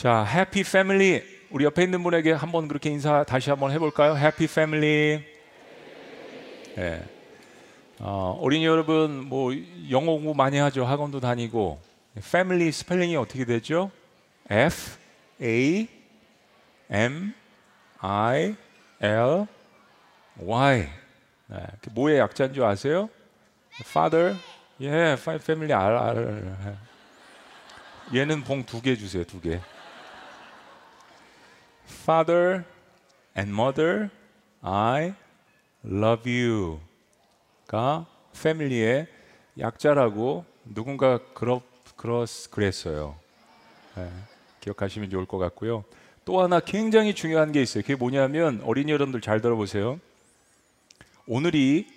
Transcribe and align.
자, 0.00 0.24
happy 0.24 0.62
family 0.62 1.22
우리 1.50 1.66
옆에 1.66 1.82
있는 1.82 2.02
분에게 2.02 2.32
한번 2.32 2.68
그렇게 2.68 2.88
인사 2.88 3.22
다시 3.22 3.50
한번 3.50 3.70
해볼까요? 3.70 4.16
Happy 4.16 4.46
family. 4.46 5.22
예. 6.78 7.02
어, 7.98 8.38
어린이 8.40 8.64
여러분 8.64 9.26
뭐 9.26 9.52
영어 9.90 10.12
공부 10.12 10.32
많이 10.32 10.56
하죠. 10.56 10.86
학원도 10.86 11.20
다니고. 11.20 11.82
Family 12.32 12.72
스펠링이 12.72 13.14
어떻게 13.16 13.44
되죠? 13.44 13.90
F 14.48 14.96
A 15.42 15.86
M 16.88 17.34
I 17.98 18.56
L 19.02 19.46
Y. 20.38 20.88
네, 21.48 21.56
그 21.82 21.90
뭐의 21.90 22.20
약자인 22.20 22.54
줄 22.54 22.64
아세요? 22.64 23.10
Father. 23.82 24.34
예, 24.80 25.14
패밀리 25.44 25.74
알 25.74 25.94
알. 25.94 26.78
얘는 28.14 28.44
봉 28.44 28.64
두 28.64 28.80
개 28.80 28.96
주세요. 28.96 29.24
두 29.24 29.42
개. 29.42 29.60
Father 31.90 32.64
and 33.36 33.52
Mother, 33.52 34.10
I 34.62 35.14
love 35.84 36.30
you가 36.30 38.06
패밀리의 38.40 39.06
약자라고 39.58 40.44
누군가 40.64 41.18
그러, 41.34 41.62
그러, 41.96 42.24
그랬어요. 42.50 43.16
네, 43.96 44.10
기억하시면 44.60 45.10
좋을 45.10 45.26
것 45.26 45.38
같고요. 45.38 45.84
또 46.24 46.40
하나 46.40 46.60
굉장히 46.60 47.14
중요한 47.14 47.52
게 47.52 47.60
있어요. 47.62 47.82
그게 47.82 47.94
뭐냐면 47.94 48.62
어린이 48.64 48.92
여러분들 48.92 49.20
잘 49.20 49.40
들어보세요. 49.40 49.98
오늘이 51.26 51.88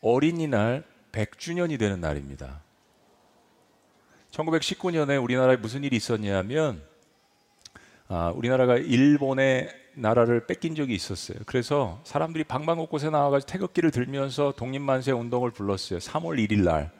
어린이날 0.00 0.84
100주년이 1.12 1.78
되는 1.78 2.00
날입니다. 2.00 2.60
1919년에 4.30 5.22
우리나라에 5.22 5.56
무슨 5.56 5.84
일이 5.84 5.96
있었냐면 5.96 6.82
아, 8.10 8.32
우리나라가 8.34 8.78
일본의 8.78 9.68
나라를 9.94 10.46
뺏긴 10.46 10.74
적이 10.74 10.94
있었어요. 10.94 11.38
그래서 11.44 12.00
사람들이 12.04 12.44
방방곳곳에 12.44 13.10
나와가지고 13.10 13.50
태극기를 13.52 13.90
들면서 13.90 14.54
독립만세 14.56 15.12
운동을 15.12 15.50
불렀어요. 15.50 15.98
3월 15.98 16.38
1일 16.38 16.64
날. 16.64 16.90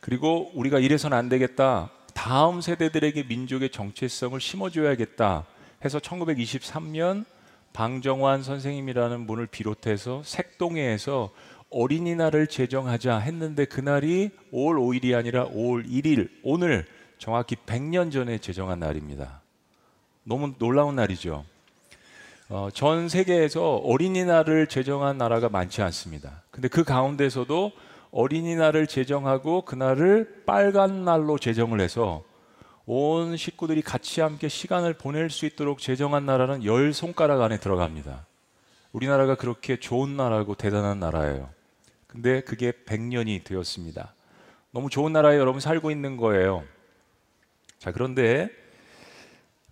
그리고 0.00 0.50
우리가 0.54 0.80
이래서는 0.80 1.16
안 1.16 1.28
되겠다. 1.28 1.90
다음 2.14 2.60
세대들에게 2.60 3.24
민족의 3.24 3.70
정체성을 3.70 4.40
심어줘야겠다. 4.40 5.46
해서 5.84 5.98
1923년 5.98 7.24
방정환 7.72 8.42
선생님이라는 8.42 9.26
분을 9.26 9.46
비롯해서 9.46 10.22
색동회에서 10.24 11.30
어린이날을 11.70 12.48
제정하자 12.48 13.18
했는데 13.18 13.66
그날이 13.66 14.30
5월 14.52 14.76
5일이 14.76 15.16
아니라 15.16 15.46
5월 15.48 15.86
1일 15.86 16.28
오늘 16.42 16.86
정확히 17.18 17.56
100년 17.56 18.10
전에 18.10 18.38
제정한 18.38 18.80
날입니다. 18.80 19.43
너무 20.24 20.54
놀라운 20.58 20.96
날이죠. 20.96 21.44
어, 22.48 22.68
전 22.72 23.08
세계에서 23.08 23.76
어린이날을 23.76 24.66
제정한 24.66 25.18
나라가 25.18 25.48
많지 25.48 25.82
않습니다. 25.82 26.42
근데 26.50 26.68
그 26.68 26.84
가운데서도 26.84 27.72
어린이날을 28.10 28.86
제정하고 28.86 29.62
그날을 29.62 30.44
빨간 30.46 31.04
날로 31.04 31.38
제정을 31.38 31.80
해서 31.80 32.22
온 32.86 33.36
식구들이 33.36 33.82
같이 33.82 34.20
함께 34.20 34.48
시간을 34.48 34.94
보낼 34.94 35.30
수 35.30 35.46
있도록 35.46 35.78
제정한 35.78 36.26
나라는 36.26 36.64
열 36.64 36.92
손가락 36.92 37.40
안에 37.40 37.58
들어갑니다. 37.58 38.26
우리나라가 38.92 39.34
그렇게 39.34 39.78
좋은 39.78 40.16
나라고 40.16 40.54
대단한 40.54 41.00
나라예요. 41.00 41.48
근데 42.06 42.42
그게 42.42 42.70
100년이 42.70 43.42
되었습니다. 43.42 44.14
너무 44.70 44.90
좋은 44.90 45.12
나라에 45.12 45.36
여러분 45.38 45.60
살고 45.60 45.90
있는 45.90 46.16
거예요. 46.16 46.62
자, 47.78 47.90
그런데 47.90 48.50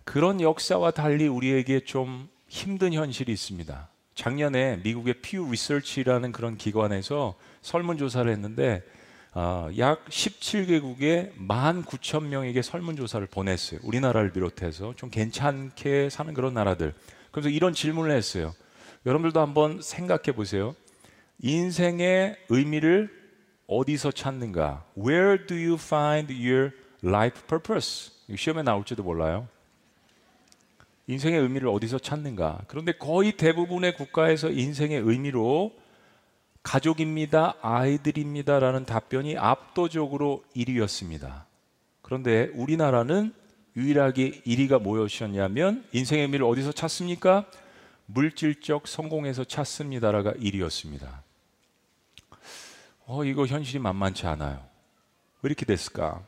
그런 0.03 0.41
역사와 0.41 0.91
달리 0.91 1.27
우리에게 1.27 1.81
좀 1.81 2.27
힘든 2.47 2.93
현실이 2.93 3.31
있습니다. 3.31 3.89
작년에 4.15 4.81
미국의 4.83 5.15
퓨 5.21 5.49
리서치라는 5.49 6.31
그런 6.31 6.57
기관에서 6.57 7.35
설문조사를 7.61 8.31
했는데 8.31 8.83
어, 9.35 9.67
약 9.79 10.05
17개국에 10.05 11.35
1만 11.35 11.83
9천 11.85 12.25
명에게 12.25 12.61
설문조사를 12.61 13.25
보냈어요. 13.27 13.79
우리나라를 13.83 14.31
비롯해서 14.31 14.93
좀 14.95 15.09
괜찮게 15.09 16.09
사는 16.11 16.33
그런 16.35 16.53
나라들. 16.53 16.93
그래서 17.31 17.49
이런 17.49 17.73
질문을 17.73 18.11
했어요. 18.11 18.53
여러분들도 19.07 19.41
한번 19.41 19.81
생각해 19.81 20.35
보세요. 20.35 20.75
인생의 21.41 22.37
의미를 22.49 23.09
어디서 23.65 24.11
찾는가? 24.11 24.85
Where 24.95 25.47
do 25.47 25.57
you 25.57 25.73
find 25.75 26.31
your 26.31 26.71
life 27.03 27.41
purpose? 27.47 28.11
시험에 28.35 28.61
나올지도 28.61 29.01
몰라요. 29.01 29.47
인생의 31.07 31.39
의미를 31.41 31.67
어디서 31.67 31.99
찾는가? 31.99 32.61
그런데 32.67 32.93
거의 32.93 33.33
대부분의 33.33 33.95
국가에서 33.95 34.49
인생의 34.49 35.01
의미로 35.01 35.73
가족입니다, 36.63 37.55
아이들입니다라는 37.61 38.85
답변이 38.85 39.37
압도적으로 39.37 40.43
1위였습니다. 40.55 41.43
그런데 42.01 42.49
우리나라는 42.55 43.33
유일하게 43.75 44.43
1위가 44.45 44.81
뭐였냐면 44.81 45.83
인생의 45.91 46.23
의미를 46.23 46.45
어디서 46.45 46.71
찾습니까? 46.71 47.45
물질적 48.05 48.87
성공에서 48.87 49.43
찾습니다라가 49.43 50.33
1위였습니다. 50.33 51.21
어, 53.05 53.25
이거 53.25 53.45
현실이 53.45 53.79
만만치 53.79 54.25
않아요. 54.27 54.63
왜 55.41 55.49
이렇게 55.49 55.65
됐을까? 55.65 56.21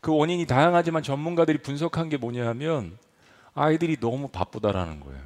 그 0.00 0.14
원인이 0.14 0.46
다양하지만 0.46 1.02
전문가들이 1.02 1.58
분석한 1.58 2.08
게 2.08 2.16
뭐냐면 2.16 2.96
아이들이 3.54 3.96
너무 3.98 4.28
바쁘다라는 4.28 5.00
거예요. 5.00 5.22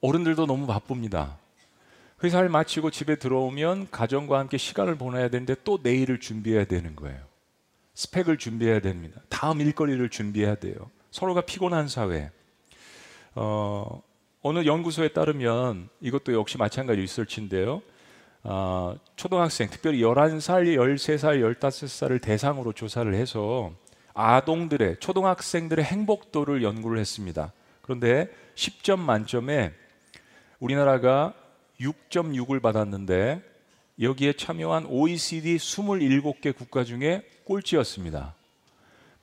어른들도 0.00 0.46
너무 0.46 0.66
바쁩니다. 0.66 1.38
회사를 2.22 2.48
마치고 2.48 2.90
집에 2.90 3.16
들어오면 3.16 3.90
가정과 3.90 4.38
함께 4.38 4.56
시간을 4.56 4.96
보내야 4.96 5.28
되는데 5.28 5.56
또 5.64 5.78
내일을 5.82 6.20
준비해야 6.20 6.64
되는 6.64 6.94
거예요. 6.94 7.20
스펙을 7.94 8.38
준비해야 8.38 8.80
됩니다. 8.80 9.20
다음 9.28 9.60
일거리를 9.60 10.08
준비해야 10.08 10.56
돼요. 10.56 10.74
서로가 11.10 11.42
피곤한 11.42 11.88
사회. 11.88 12.30
어, 13.34 14.02
어느 14.42 14.66
연구소에 14.66 15.08
따르면 15.08 15.88
이것도 16.00 16.32
역시 16.34 16.58
마찬가지 16.58 17.00
리서치인데요. 17.00 17.82
어, 18.42 18.96
초등학생, 19.16 19.70
특별히 19.70 20.00
11살, 20.00 20.76
13살, 20.76 21.58
15살을 21.58 22.20
대상으로 22.20 22.72
조사를 22.72 23.12
해서 23.14 23.72
아동들의 24.14 24.98
초등학생들의 25.00 25.84
행복도를 25.84 26.62
연구를 26.62 26.98
했습니다. 26.98 27.52
그런데 27.82 28.28
10점 28.54 29.00
만점에 29.00 29.72
우리나라가 30.60 31.34
6.6을 31.80 32.62
받았는데 32.62 33.42
여기에 34.00 34.34
참여한 34.34 34.86
OECD 34.86 35.56
27개 35.56 36.56
국가 36.56 36.84
중에 36.84 37.22
꼴찌였습니다. 37.44 38.34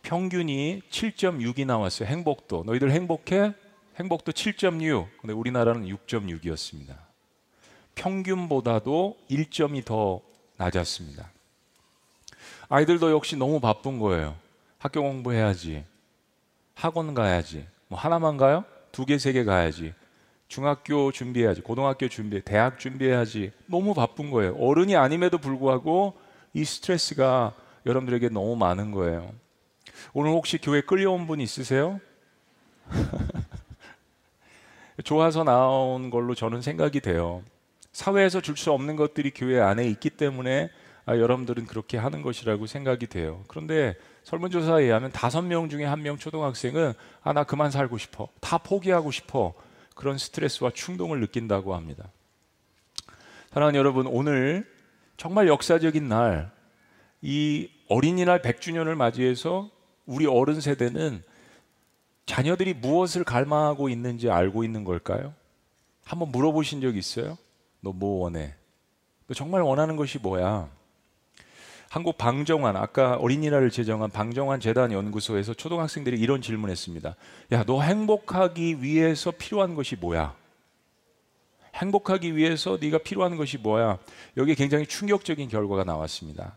평균이 0.04 0.82
7.6이 0.90 1.66
나왔어요. 1.66 2.08
행복도. 2.08 2.64
너희들 2.66 2.92
행복해? 2.92 3.54
행복도 3.98 4.32
7.6. 4.32 5.08
근데 5.20 5.34
우리나라는 5.34 5.86
6.6이었습니다. 5.86 6.96
평균보다도 7.96 9.18
1점이 9.30 9.86
더 9.86 10.22
낮았습니다. 10.58 11.30
아이들도 12.70 13.12
역시 13.12 13.36
너무 13.36 13.60
바쁜 13.60 14.00
거예요. 14.00 14.36
학교 14.82 15.04
공부해야지. 15.04 15.86
학원 16.74 17.14
가야지. 17.14 17.68
뭐 17.88 18.00
하나만 18.00 18.38
가요? 18.38 18.66
두 18.92 19.06
개, 19.06 19.20
세 19.20 19.32
개 19.32 19.44
가야지. 19.44 19.94
중학교 20.48 21.12
준비해야지. 21.12 21.62
고등학교 21.62 22.08
준비해. 22.10 22.42
대학 22.44 22.80
준비해야지. 22.80 23.52
너무 23.68 23.94
바쁜 23.94 24.32
거예요. 24.32 24.56
어른이 24.56 24.96
아님에도 24.96 25.38
불구하고 25.38 26.18
이 26.54 26.66
스트레스가 26.66 27.54
여러분들에게 27.86 28.30
너무 28.30 28.56
많은 28.56 28.90
거예요. 28.92 29.32
오늘 30.14 30.32
혹시 30.32 30.58
교회 30.58 30.82
끌려온 30.82 31.28
분 31.28 31.40
있으세요? 31.40 32.00
좋아서 35.04 35.44
나온 35.44 36.10
걸로 36.10 36.34
저는 36.34 36.64
생각이 36.64 37.02
돼요. 37.02 37.44
사회에서 37.94 38.42
줄 38.42 38.58
수 38.58 38.72
없는 38.72 38.96
것들이 38.96 39.30
교회 39.32 39.60
안에 39.60 39.86
있기 39.90 40.10
때문에 40.10 40.72
아, 41.12 41.18
여러분들은 41.18 41.66
그렇게 41.66 41.98
하는 41.98 42.22
것이라고 42.22 42.68
생각이 42.68 43.08
돼요. 43.08 43.44
그런데 43.50 43.96
설문조사에 44.24 44.84
의하면 44.84 45.12
다섯 45.12 45.42
명 45.42 45.68
중에 45.68 45.84
한 45.84 46.02
명 46.02 46.18
초등학생은 46.18 46.94
아, 47.22 47.34
나 47.34 47.44
그만 47.44 47.70
살고 47.70 47.98
싶어. 47.98 48.30
다 48.40 48.58
포기하고 48.58 49.12
싶어. 49.12 49.54
그런 49.94 50.18
스트레스와 50.18 50.72
충동을 50.74 51.20
느낀다고 51.20 51.76
합니다. 51.76 52.10
사랑하는 53.52 53.78
여러분, 53.78 54.08
오늘 54.08 54.66
정말 55.18 55.50
역사적인 55.50 56.08
날, 56.08 56.50
이 57.22 57.70
어린이날 57.90 58.42
100주년을 58.42 58.96
맞이해서 58.96 59.70
우리 60.06 60.26
어른 60.26 60.62
세대는 60.62 61.24
자녀들이 62.26 62.74
무엇을 62.76 63.26
갈망하고 63.26 63.90
있는지 63.90 64.30
알고 64.30 64.64
있는 64.64 64.86
걸까요? 64.86 65.34
한번 66.06 66.30
물어보신 66.30 66.80
적 66.80 66.96
있어요? 66.96 67.38
너 67.82 67.92
뭐 67.92 68.24
원해? 68.24 68.56
너 69.28 69.34
정말 69.34 69.62
원하는 69.62 69.98
것이 69.98 70.18
뭐야? 70.20 70.70
한국 71.92 72.18
방정환 72.18 72.78
아까 72.78 73.16
어린이날을 73.18 73.70
제정한 73.70 74.10
방정환 74.10 74.62
재단 74.62 74.94
연구소에서 74.94 75.54
초등학생들이 75.54 76.18
이런 76.18 76.42
질문했습니다. 76.42 77.18
야, 77.52 77.64
너 77.66 77.82
행복하기 77.82 78.82
위해서 78.82 79.30
필요한 79.32 79.76
것이 79.76 79.98
뭐야? 79.98 80.34
행복하기 81.76 82.38
위해서 82.38 82.78
네가 82.80 83.00
필요한 83.00 83.36
것이 83.36 83.58
뭐야? 83.58 83.98
여기에 84.38 84.56
굉장히 84.56 84.86
충격적인 84.86 85.50
결과가 85.50 85.84
나왔습니다. 85.84 86.56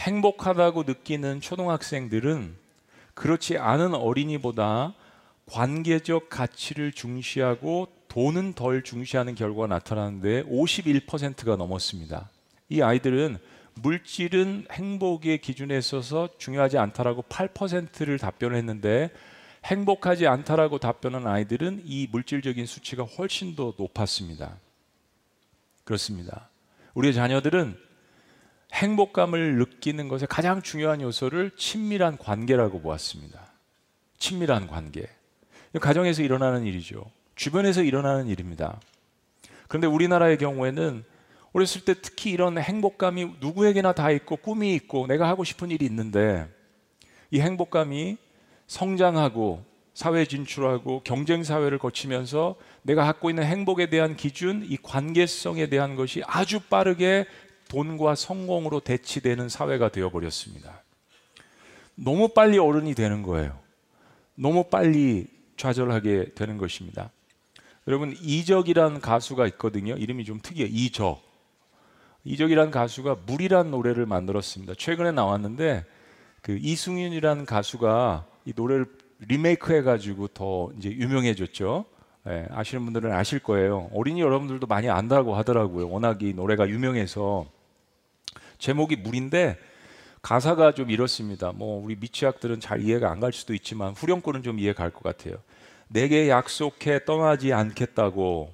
행복하다고 0.00 0.82
느끼는 0.82 1.40
초등학생들은 1.40 2.56
그렇지 3.14 3.56
않은 3.56 3.94
어린이보다 3.94 4.94
관계적 5.46 6.28
가치를 6.28 6.90
중시하고 6.90 7.86
돈은 8.08 8.54
덜 8.54 8.82
중시하는 8.82 9.36
결과가 9.36 9.68
나타나는데 9.68 10.42
51%가 10.46 11.54
넘었습니다. 11.54 12.30
이 12.68 12.82
아이들은 12.82 13.38
물질은 13.76 14.66
행복의 14.70 15.38
기준에 15.38 15.76
있어서 15.78 16.28
중요하지 16.38 16.78
않다라고 16.78 17.22
8%를 17.22 18.18
답변을 18.18 18.56
했는데 18.56 19.10
행복하지 19.64 20.26
않다라고 20.26 20.78
답변한 20.78 21.26
아이들은 21.26 21.82
이 21.84 22.06
물질적인 22.10 22.66
수치가 22.66 23.02
훨씬 23.02 23.56
더 23.56 23.74
높았습니다. 23.76 24.58
그렇습니다. 25.84 26.48
우리의 26.94 27.14
자녀들은 27.14 27.76
행복감을 28.72 29.56
느끼는 29.56 30.08
것에 30.08 30.26
가장 30.26 30.62
중요한 30.62 31.00
요소를 31.00 31.52
친밀한 31.56 32.18
관계라고 32.18 32.80
보았습니다. 32.80 33.40
친밀한 34.18 34.66
관계. 34.66 35.08
가정에서 35.80 36.22
일어나는 36.22 36.64
일이죠. 36.64 37.04
주변에서 37.36 37.82
일어나는 37.82 38.26
일입니다. 38.28 38.80
그런데 39.68 39.86
우리나라의 39.86 40.38
경우에는 40.38 41.04
어렸을 41.54 41.82
때 41.84 41.94
특히 41.94 42.32
이런 42.32 42.58
행복감이 42.58 43.36
누구에게나 43.40 43.92
다 43.92 44.10
있고 44.10 44.36
꿈이 44.36 44.74
있고 44.74 45.06
내가 45.06 45.28
하고 45.28 45.44
싶은 45.44 45.70
일이 45.70 45.86
있는데 45.86 46.48
이 47.30 47.40
행복감이 47.40 48.16
성장하고 48.66 49.64
사회 49.94 50.24
진출하고 50.24 51.02
경쟁 51.04 51.44
사회를 51.44 51.78
거치면서 51.78 52.56
내가 52.82 53.04
갖고 53.04 53.30
있는 53.30 53.44
행복에 53.44 53.88
대한 53.88 54.16
기준, 54.16 54.66
이 54.68 54.76
관계성에 54.76 55.68
대한 55.68 55.94
것이 55.94 56.22
아주 56.26 56.58
빠르게 56.58 57.26
돈과 57.68 58.16
성공으로 58.16 58.80
대치되는 58.80 59.48
사회가 59.48 59.90
되어 59.90 60.10
버렸습니다. 60.10 60.82
너무 61.94 62.28
빨리 62.28 62.58
어른이 62.58 62.94
되는 62.94 63.22
거예요. 63.22 63.56
너무 64.34 64.64
빨리 64.64 65.28
좌절하게 65.56 66.32
되는 66.34 66.58
것입니다. 66.58 67.12
여러분 67.86 68.16
이적이란 68.20 69.00
가수가 69.00 69.46
있거든요. 69.48 69.94
이름이 69.94 70.24
좀 70.24 70.40
특이해요. 70.42 70.68
이적. 70.72 71.23
이적이란 72.24 72.70
가수가 72.70 73.18
물이란 73.26 73.70
노래를 73.70 74.06
만들었습니다. 74.06 74.74
최근에 74.76 75.12
나왔는데 75.12 75.84
그 76.42 76.58
이승윤이라는 76.60 77.46
가수가 77.46 78.26
이 78.46 78.52
노래를 78.56 78.86
리메이크 79.20 79.72
해 79.72 79.82
가지고 79.82 80.28
더 80.28 80.70
이제 80.78 80.90
유명해졌죠. 80.90 81.84
네, 82.24 82.46
아시는 82.50 82.84
분들은 82.84 83.12
아실 83.12 83.38
거예요. 83.38 83.90
어린이 83.92 84.22
여러분들도 84.22 84.66
많이 84.66 84.88
안다고 84.88 85.34
하더라고요. 85.34 85.88
워낙 85.90 86.22
이 86.22 86.32
노래가 86.32 86.68
유명해서 86.68 87.46
제목이 88.58 88.96
물인데 88.96 89.58
가사가 90.22 90.72
좀 90.72 90.90
이렇습니다. 90.90 91.52
뭐 91.52 91.82
우리 91.84 91.96
미취학들은 91.96 92.60
잘 92.60 92.80
이해가 92.80 93.10
안 93.10 93.20
갈 93.20 93.32
수도 93.34 93.52
있지만 93.52 93.92
후렴구는 93.92 94.42
좀 94.42 94.58
이해 94.58 94.72
갈 94.72 94.90
것 94.90 95.02
같아요. 95.02 95.36
내게 95.88 96.30
약속해 96.30 97.04
떠나지 97.04 97.52
않겠다고 97.52 98.53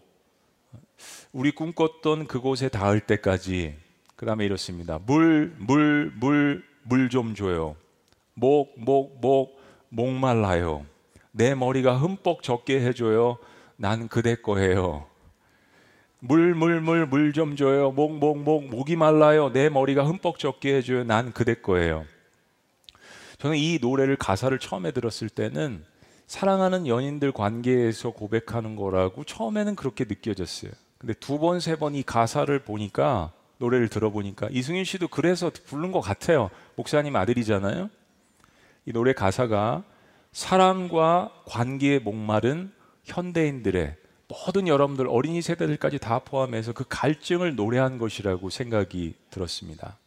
우리 1.32 1.52
꿈꿨던 1.52 2.26
그곳에 2.26 2.68
닿을 2.68 3.00
때까지 3.00 3.76
그 4.16 4.26
다음에 4.26 4.44
이렇습니다. 4.44 4.98
물, 4.98 5.54
물, 5.58 6.12
물, 6.16 6.64
물 6.82 7.08
좀 7.08 7.34
줘요. 7.34 7.76
목, 8.34 8.72
목, 8.76 9.20
목, 9.20 9.60
목말라요. 9.90 10.84
내 11.32 11.54
머리가 11.54 11.96
흠뻑 11.96 12.42
젖게 12.42 12.80
해줘요. 12.80 13.38
난 13.76 14.08
그대 14.08 14.34
거예요. 14.34 15.06
물, 16.18 16.54
물, 16.54 16.80
물, 16.80 17.06
물 17.06 17.32
좀 17.32 17.54
줘요. 17.56 17.92
목, 17.92 18.12
목, 18.18 18.38
목, 18.38 18.64
목이 18.66 18.96
말라요. 18.96 19.52
내 19.52 19.68
머리가 19.68 20.04
흠뻑 20.04 20.38
젖게 20.38 20.76
해줘요. 20.76 21.04
난 21.04 21.32
그대 21.32 21.54
거예요. 21.54 22.04
저는 23.38 23.56
이 23.56 23.78
노래를 23.80 24.16
가사를 24.16 24.58
처음에 24.58 24.90
들었을 24.90 25.28
때는 25.30 25.84
사랑하는 26.26 26.86
연인들 26.86 27.32
관계에서 27.32 28.10
고백하는 28.10 28.76
거라고 28.76 29.24
처음에는 29.24 29.76
그렇게 29.76 30.04
느껴졌어요. 30.04 30.72
근데 31.00 31.14
두 31.14 31.38
번, 31.38 31.60
세 31.60 31.76
번 31.76 31.94
이 31.94 32.02
가사를 32.02 32.56
보니까 32.60 33.32
노래를 33.58 33.88
들어보니까 33.88 34.48
이승윤 34.50 34.84
씨도 34.84 35.08
그래서 35.08 35.50
부른 35.66 35.92
것 35.92 36.00
같아요. 36.00 36.50
목사님 36.76 37.16
아들이잖아요. 37.16 37.90
이 38.86 38.92
노래 38.92 39.12
가사가 39.12 39.82
사랑과 40.32 41.30
관계에 41.46 41.98
목마른 41.98 42.72
현대인들의 43.04 43.96
모든 44.28 44.68
여러분들 44.68 45.08
어린이 45.08 45.42
세대들까지 45.42 45.98
다 45.98 46.20
포함해서 46.20 46.72
그 46.72 46.84
갈증을 46.88 47.56
노래한 47.56 47.98
것이라고 47.98 48.48
생각이 48.48 49.14
들었습니다. 49.30 49.98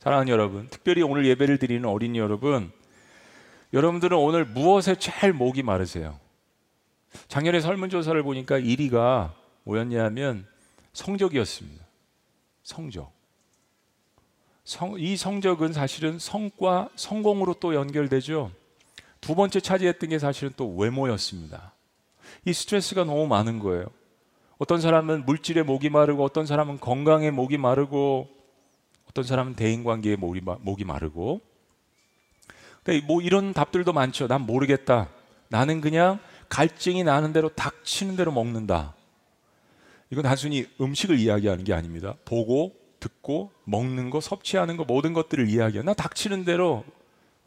사랑하는 0.00 0.32
여러분, 0.32 0.68
특별히 0.70 1.02
오늘 1.02 1.24
예배를 1.26 1.58
드리는 1.58 1.84
어린이 1.88 2.18
여러분, 2.18 2.72
여러분들은 3.72 4.16
오늘 4.16 4.44
무엇에 4.44 4.96
제일 4.96 5.32
목이 5.32 5.62
마르세요? 5.62 6.18
작년에 7.28 7.60
설문조사를 7.60 8.20
보니까 8.22 8.58
1위가 8.58 9.32
뭐였냐면 9.68 10.46
성적이었습니다. 10.94 11.84
성적. 12.62 13.12
성, 14.64 14.96
이 14.98 15.16
성적은 15.16 15.72
사실은 15.72 16.18
성과, 16.18 16.88
성공으로 16.96 17.54
또 17.54 17.74
연결되죠. 17.74 18.50
두 19.20 19.34
번째 19.34 19.60
차지했던 19.60 20.10
게 20.10 20.18
사실은 20.18 20.52
또 20.56 20.74
외모였습니다. 20.74 21.72
이 22.44 22.52
스트레스가 22.52 23.04
너무 23.04 23.26
많은 23.26 23.58
거예요. 23.58 23.86
어떤 24.58 24.80
사람은 24.80 25.24
물질에 25.24 25.62
목이 25.62 25.90
마르고, 25.90 26.24
어떤 26.24 26.46
사람은 26.46 26.80
건강에 26.80 27.30
목이 27.30 27.58
마르고, 27.58 28.28
어떤 29.08 29.24
사람은 29.24 29.54
대인 29.54 29.84
관계에 29.84 30.16
목이, 30.16 30.40
목이 30.40 30.84
마르고. 30.84 31.40
그러니까 32.82 33.06
뭐 33.06 33.22
이런 33.22 33.52
답들도 33.52 33.92
많죠. 33.92 34.28
난 34.28 34.42
모르겠다. 34.42 35.08
나는 35.48 35.80
그냥 35.80 36.18
갈증이 36.48 37.04
나는 37.04 37.32
대로 37.32 37.48
닥치는 37.50 38.16
대로 38.16 38.32
먹는다. 38.32 38.97
이건 40.10 40.24
단순히 40.24 40.66
음식을 40.80 41.18
이야기하는 41.18 41.64
게 41.64 41.72
아닙니다. 41.74 42.14
보고 42.24 42.74
듣고 43.00 43.52
먹는 43.64 44.10
거, 44.10 44.20
섭취하는 44.20 44.76
거 44.76 44.84
모든 44.84 45.12
것들을 45.12 45.48
이야기해. 45.48 45.82
나 45.82 45.94
닥치는 45.94 46.44
대로 46.44 46.84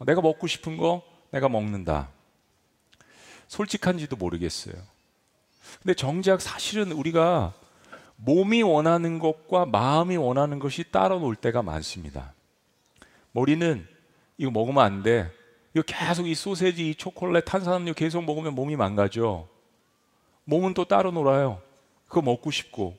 내가 0.06 0.22
먹고 0.22 0.48
싶은 0.48 0.78
거 0.78 1.04
내가 1.32 1.50
먹는다. 1.50 2.10
솔직한지도 3.48 4.16
모르겠어요. 4.16 4.76
근데 5.82 5.94
정작 5.94 6.42
사실은 6.42 6.92
우리가 6.92 7.54
몸이 8.16 8.62
원하는 8.62 9.20
것과 9.20 9.66
마음이 9.66 10.16
원하는 10.18 10.60
것이 10.60 10.84
따로 10.92 11.20
놀 11.20 11.36
때가 11.36 11.64
많습니다. 11.64 12.34
머리는 13.32 13.88
이거 14.38 14.52
먹으면 14.52 14.84
안 14.84 15.04
돼. 15.04 15.30
이거 15.74 15.84
계속 15.86 16.28
이 16.28 16.36
소세지, 16.36 16.90
이 16.90 16.96
초콜릿, 16.96 17.46
탄산음료 17.46 17.94
계속 17.94 18.24
먹으면 18.24 18.54
몸이 18.54 18.76
망가져. 18.76 19.48
몸은 20.44 20.74
또 20.74 20.86
따로 20.86 21.12
놀아요. 21.12 21.62
그거 22.12 22.22
먹고 22.22 22.52
싶고. 22.52 22.98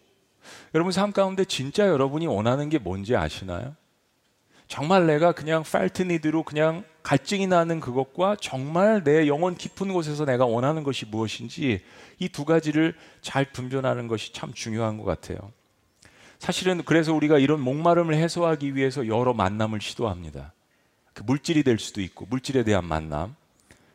여러분 0.75 0.90
삶 0.90 1.12
가운데 1.12 1.45
진짜 1.45 1.87
여러분이 1.87 2.26
원하는 2.26 2.71
게 2.71 2.78
뭔지 2.78 3.14
아시나요? 3.14 3.76
정말 4.66 5.07
내가 5.07 5.33
그냥 5.33 5.62
팔트니드로 5.62 6.45
그냥 6.45 6.85
갈증이 7.02 7.47
나는 7.47 7.78
그것과 7.78 8.37
정말 8.40 9.04
내 9.04 9.28
영혼 9.28 9.54
깊은 9.54 9.92
곳에서 9.92 10.25
내가 10.25 10.47
원하는 10.47 10.83
것이 10.83 11.04
무엇인지 11.04 11.83
이 12.19 12.28
두 12.28 12.47
가지를 12.47 12.95
잘 13.21 13.45
분별하는 13.45 14.09
것이 14.09 14.33
참 14.33 14.54
중요한 14.54 14.97
것 14.97 15.04
같아요. 15.04 15.37
사실은 16.38 16.83
그래서 16.85 17.12
우리가 17.12 17.38
이런 17.38 17.61
목마름을 17.61 18.14
해소하기 18.14 18.75
위해서 18.75 19.07
여러 19.07 19.35
만남을 19.35 19.81
시도합니다. 19.83 20.54
그 21.12 21.23
물질이 21.23 21.64
될 21.64 21.78
수도 21.78 22.00
있고 22.00 22.25
물질에 22.31 22.64
대한 22.64 22.87
만남, 22.87 23.37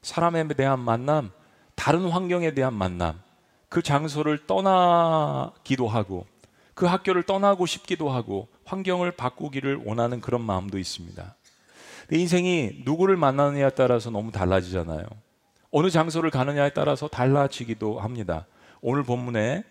사람에 0.03 0.47
대한 0.49 0.79
만남, 0.79 1.31
다른 1.73 2.07
환경에 2.07 2.53
대한 2.53 2.73
만남, 2.75 3.19
그 3.69 3.81
장소를 3.81 4.45
떠나기도 4.47 5.87
하고 5.87 6.25
그 6.73 6.85
학교를 6.85 7.23
떠나고 7.23 7.65
싶기도 7.65 8.09
하고 8.09 8.47
환경을 8.65 9.11
바꾸기를 9.11 9.81
원하는 9.83 10.21
그런 10.21 10.41
마음도 10.41 10.77
있습니다. 10.77 11.35
인생이 12.11 12.83
누구를 12.85 13.17
만나느냐에 13.17 13.71
따라서 13.71 14.09
너무 14.09 14.31
달라지잖아요. 14.31 15.03
어느 15.71 15.89
장소를 15.89 16.29
가느냐에 16.29 16.71
따라서 16.71 17.07
달라지기도 17.07 17.99
합니다. 17.99 18.45
오늘 18.81 19.03
본문에 19.03 19.63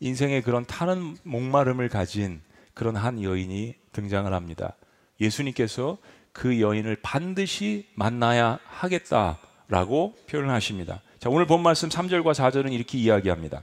인생의 0.00 0.42
그런 0.42 0.64
타는 0.64 1.16
목마름을 1.22 1.88
가진 1.88 2.40
그런 2.72 2.96
한 2.96 3.22
여인이 3.22 3.74
등장을 3.92 4.32
합니다. 4.32 4.76
예수님께서 5.20 5.98
그 6.32 6.60
여인을 6.60 6.96
반드시 7.02 7.86
만나야 7.94 8.58
하겠다라고 8.66 10.16
표현하십니다. 10.28 11.00
자, 11.24 11.30
오늘 11.30 11.46
본 11.46 11.62
말씀 11.62 11.88
3절과 11.88 12.34
4절은 12.34 12.74
이렇게 12.74 12.98
이야기합니다. 12.98 13.62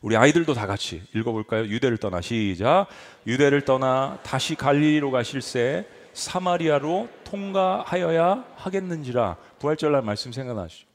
우리 0.00 0.16
아이들도 0.16 0.54
다 0.54 0.66
같이 0.66 1.02
읽어볼까요? 1.14 1.66
유대를 1.66 1.98
떠나 1.98 2.22
시작. 2.22 2.86
유대를 3.26 3.66
떠나 3.66 4.18
다시 4.22 4.54
갈릴리로 4.54 5.10
가실새 5.10 5.84
사마리아로 6.14 7.10
통과하여야 7.24 8.46
하겠는지라 8.56 9.36
부활절날 9.58 10.00
말씀 10.00 10.32
생각나시죠? 10.32 10.86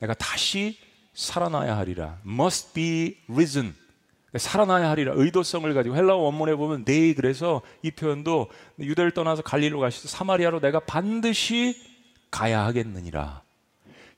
내가 0.00 0.12
다시 0.12 0.76
살아나야 1.14 1.78
하리라. 1.78 2.18
Must 2.26 2.74
be 2.74 3.16
risen. 3.30 3.74
살아나야 4.36 4.90
하리라. 4.90 5.14
의도성을 5.16 5.72
가지고 5.72 5.96
헬라어 5.96 6.18
원문에 6.18 6.56
보면 6.56 6.84
they 6.84 7.14
그래서 7.14 7.62
이 7.82 7.90
표현도 7.90 8.50
유대를 8.78 9.12
떠나서 9.12 9.40
갈릴리로 9.40 9.80
가시서 9.80 10.08
사마리아로 10.08 10.60
내가 10.60 10.78
반드시 10.80 11.74
가야 12.30 12.66
하겠느니라. 12.66 13.44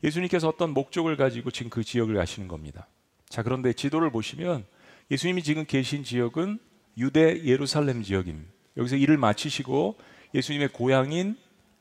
예수님께서 0.03 0.49
어떤 0.49 0.71
목적을 0.71 1.17
가지고 1.17 1.51
지금 1.51 1.71
그 1.71 1.85
지역을 1.85 2.15
가시는 2.15 2.49
겁니다. 2.49 2.87
자, 3.29 3.43
그런데 3.43 3.73
지도를 3.73 4.11
보시면 4.11 4.65
예수님이 5.11 5.43
지금 5.43 5.65
계신 5.65 6.05
지역은 6.05 6.59
유대 6.99 7.45
예루살렘 7.45 8.03
지역입니다. 8.03 8.51
여기서 8.77 8.97
일을 8.97 9.17
마치시고 9.17 9.97
예수님의 10.35 10.69
고향인 10.69 11.37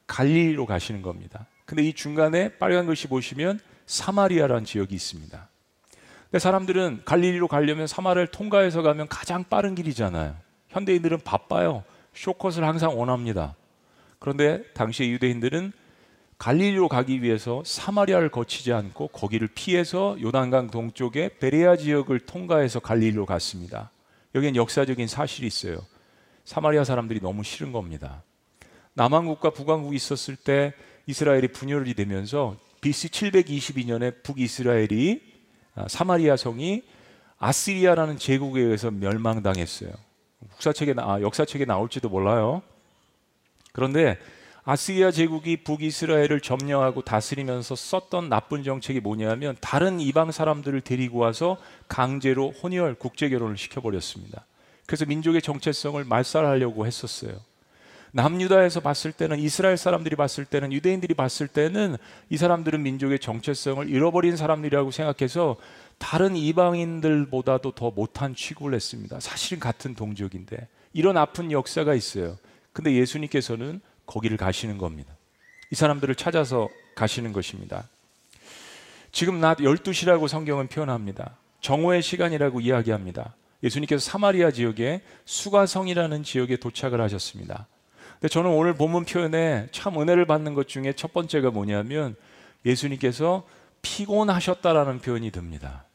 갈릴리로 0.07 0.65
가시는 0.65 1.01
겁니다. 1.01 1.47
근데 1.65 1.83
이 1.83 1.93
중간에 1.93 2.57
빨간 2.57 2.85
글씨 2.85 3.07
보시면 3.07 3.59
사마리아라는 3.85 4.65
지역이 4.65 4.93
있습니다. 4.93 5.49
근데 6.23 6.39
사람들은 6.39 7.01
갈릴리로 7.05 7.47
가려면 7.47 7.87
사마리아를 7.87 8.27
통과해서 8.27 8.81
가면 8.81 9.07
가장 9.07 9.43
빠른 9.43 9.75
길이잖아요. 9.75 10.35
현대인들은 10.69 11.19
바빠요. 11.23 11.83
쇼컷을 12.13 12.63
항상 12.65 12.97
원합니다. 12.97 13.55
그런데 14.19 14.63
당시의 14.73 15.11
유대인들은 15.11 15.71
갈릴리로 16.41 16.88
가기 16.88 17.21
위해서 17.21 17.62
사마리아를 17.63 18.29
거치지 18.31 18.74
않고 18.74 19.10
거기를 19.10 19.48
피해서 19.53 20.17
요단강 20.19 20.71
동쪽의 20.71 21.38
베레아 21.38 21.77
지역을 21.77 22.21
통과해서 22.21 22.79
갈릴리로 22.79 23.27
갔습니다. 23.27 23.91
여기엔 24.33 24.55
역사적인 24.55 25.05
사실이 25.05 25.45
있어요. 25.45 25.86
사마리아 26.43 26.83
사람들이 26.83 27.21
너무 27.21 27.43
싫은 27.43 27.71
겁니다. 27.71 28.24
남한국과 28.95 29.51
북한국이 29.51 29.95
있었을 29.95 30.36
때 30.36 30.74
이스라엘이 31.05 31.50
분열이 31.50 31.93
되면서 31.93 32.57
BC 32.81 33.10
722년에 33.10 34.24
북이스라엘이 34.24 35.21
아, 35.75 35.88
사마리아 35.88 36.38
성이 36.38 36.81
아시리아라는 37.38 38.17
제국에 38.17 38.62
의해서 38.62 38.89
멸망당했어요. 38.89 39.91
국사책에 40.53 40.95
아, 40.98 41.21
역사책에 41.21 41.65
나올지도 41.65 42.10
몰라요. 42.10 42.63
그런데 43.74 44.17
아시리아 44.63 45.10
제국이 45.10 45.58
북이스라엘을 45.58 46.39
점령하고 46.39 47.01
다스리면서 47.01 47.75
썼던 47.75 48.30
나쁜 48.30 48.63
정책이 48.63 49.00
뭐냐면 49.00 49.58
다른 49.60 50.00
이방 50.00 50.32
사람들을 50.32 50.82
데리고 50.82 51.18
와서 51.20 51.58
강제로 51.88 52.51
혼혈 52.51 52.96
국제 52.96 53.27
결혼을 53.30 53.58
시켜버렸습니다. 53.58 54.46
그래서 54.86 55.06
민족의 55.06 55.41
정체성을 55.41 56.03
말살하려고 56.03 56.86
했었어요. 56.86 57.34
남유다에서 58.13 58.82
봤을 58.82 59.12
때는 59.13 59.39
이스라엘 59.39 59.77
사람들이 59.77 60.15
봤을 60.15 60.46
때는 60.46 60.74
유대인들이 60.74 61.13
봤을 61.13 61.48
때는 61.48 61.96
이 62.30 62.38
사람들은 62.38 62.84
민족의 62.84 63.20
정체성을 63.20 63.89
잃어버린 63.89 64.36
사람들이라고 64.36 64.91
생각해서 64.91 65.56
다른 65.98 66.36
이방인들보다도 66.36 67.72
더 67.72 67.91
못한 67.91 68.36
취급을 68.36 68.74
했습니다. 68.74 69.20
사실은 69.20 69.60
같은 69.60 69.96
동족인데 69.96 70.68
이런 70.94 71.15
아픈 71.15 71.51
역사가 71.51 71.96
있어요. 71.96 72.38
근데 72.74 72.94
예수님께서는 72.94 73.82
거기를 74.12 74.36
가시는 74.36 74.77
겁니다. 74.77 75.15
이 75.72 75.75
사람들을 75.75 76.15
찾아서 76.15 76.68
가시는 76.96 77.32
것입니다. 77.32 77.88
지금 79.13 79.39
낮 79.39 79.60
12시라고 79.60 80.27
성경은 80.27 80.68
표현합니다. 80.68 81.38
정오의 81.62 82.01
시간이라고 82.01 82.60
이야기합니다. 82.60 83.36
예수님께서 83.63 84.03
사마리아 84.03 84.51
지역에 84.51 85.01
수가성이라는 85.25 86.24
지역에 86.24 86.58
도착을 86.58 87.00
하셨습니다. 87.00 87.68
근데 88.13 88.27
저는 88.27 88.50
오늘 88.51 88.74
본문 88.74 89.06
표현에 89.06 89.68
참 89.72 90.00
은혜를 90.00 90.25
받는 90.25 90.56
것 90.56 90.68
중에 90.68 90.94
첫 90.94 91.13
번째가 91.13 91.51
뭐냐면 91.51 92.15
예수님께서 92.65 93.48
피곤하셨다라는 93.82 95.00
표현이 95.00 95.32
듭니다. 95.32 95.86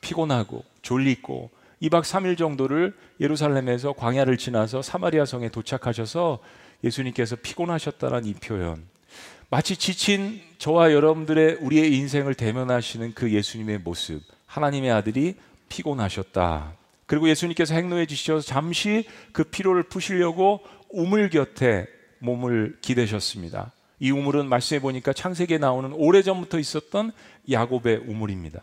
피곤하고 0.00 0.64
졸리고 0.82 1.50
2박 1.82 2.02
3일 2.02 2.38
정도를 2.38 2.96
예루살렘에서 3.20 3.92
광야를 3.92 4.36
지나서 4.36 4.82
사마리아 4.82 5.24
성에 5.24 5.48
도착하셔서 5.48 6.40
예수님께서 6.84 7.36
피곤하셨다는 7.36 8.24
이 8.24 8.34
표현. 8.34 8.84
마치 9.50 9.76
지친 9.76 10.40
저와 10.58 10.92
여러분들의 10.92 11.56
우리의 11.60 11.94
인생을 11.96 12.34
대면하시는 12.34 13.14
그 13.14 13.32
예수님의 13.32 13.78
모습. 13.78 14.22
하나님의 14.46 14.90
아들이 14.90 15.36
피곤하셨다. 15.68 16.74
그리고 17.06 17.28
예수님께서 17.28 17.74
행로해 17.74 18.06
주셔서 18.06 18.46
잠시 18.46 19.06
그 19.32 19.44
피로를 19.44 19.84
푸시려고 19.84 20.60
우물 20.90 21.30
곁에 21.30 21.86
몸을 22.18 22.78
기대셨습니다. 22.82 23.72
이 24.00 24.10
우물은 24.10 24.48
말씀해 24.48 24.80
보니까 24.80 25.12
창세기에 25.12 25.58
나오는 25.58 25.92
오래전부터 25.92 26.58
있었던 26.58 27.12
야곱의 27.50 28.02
우물입니다. 28.06 28.62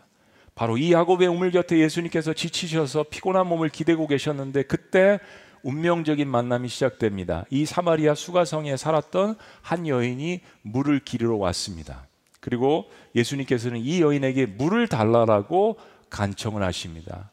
바로 0.54 0.78
이 0.78 0.92
야곱의 0.92 1.28
우물 1.28 1.50
곁에 1.50 1.78
예수님께서 1.78 2.32
지치셔서 2.32 3.04
피곤한 3.10 3.46
몸을 3.46 3.68
기대고 3.68 4.06
계셨는데 4.06 4.62
그때 4.62 5.18
운명적인 5.66 6.28
만남이 6.28 6.68
시작됩니다. 6.68 7.44
이 7.50 7.66
사마리아 7.66 8.14
수가성에 8.14 8.76
살았던 8.76 9.34
한 9.62 9.88
여인이 9.88 10.40
물을 10.62 11.00
기르러 11.00 11.36
왔습니다. 11.36 12.06
그리고 12.40 12.88
예수님께서는 13.16 13.80
이 13.80 14.00
여인에게 14.00 14.46
물을 14.46 14.86
달라라고 14.86 15.76
간청을 16.08 16.62
하십니다. 16.62 17.32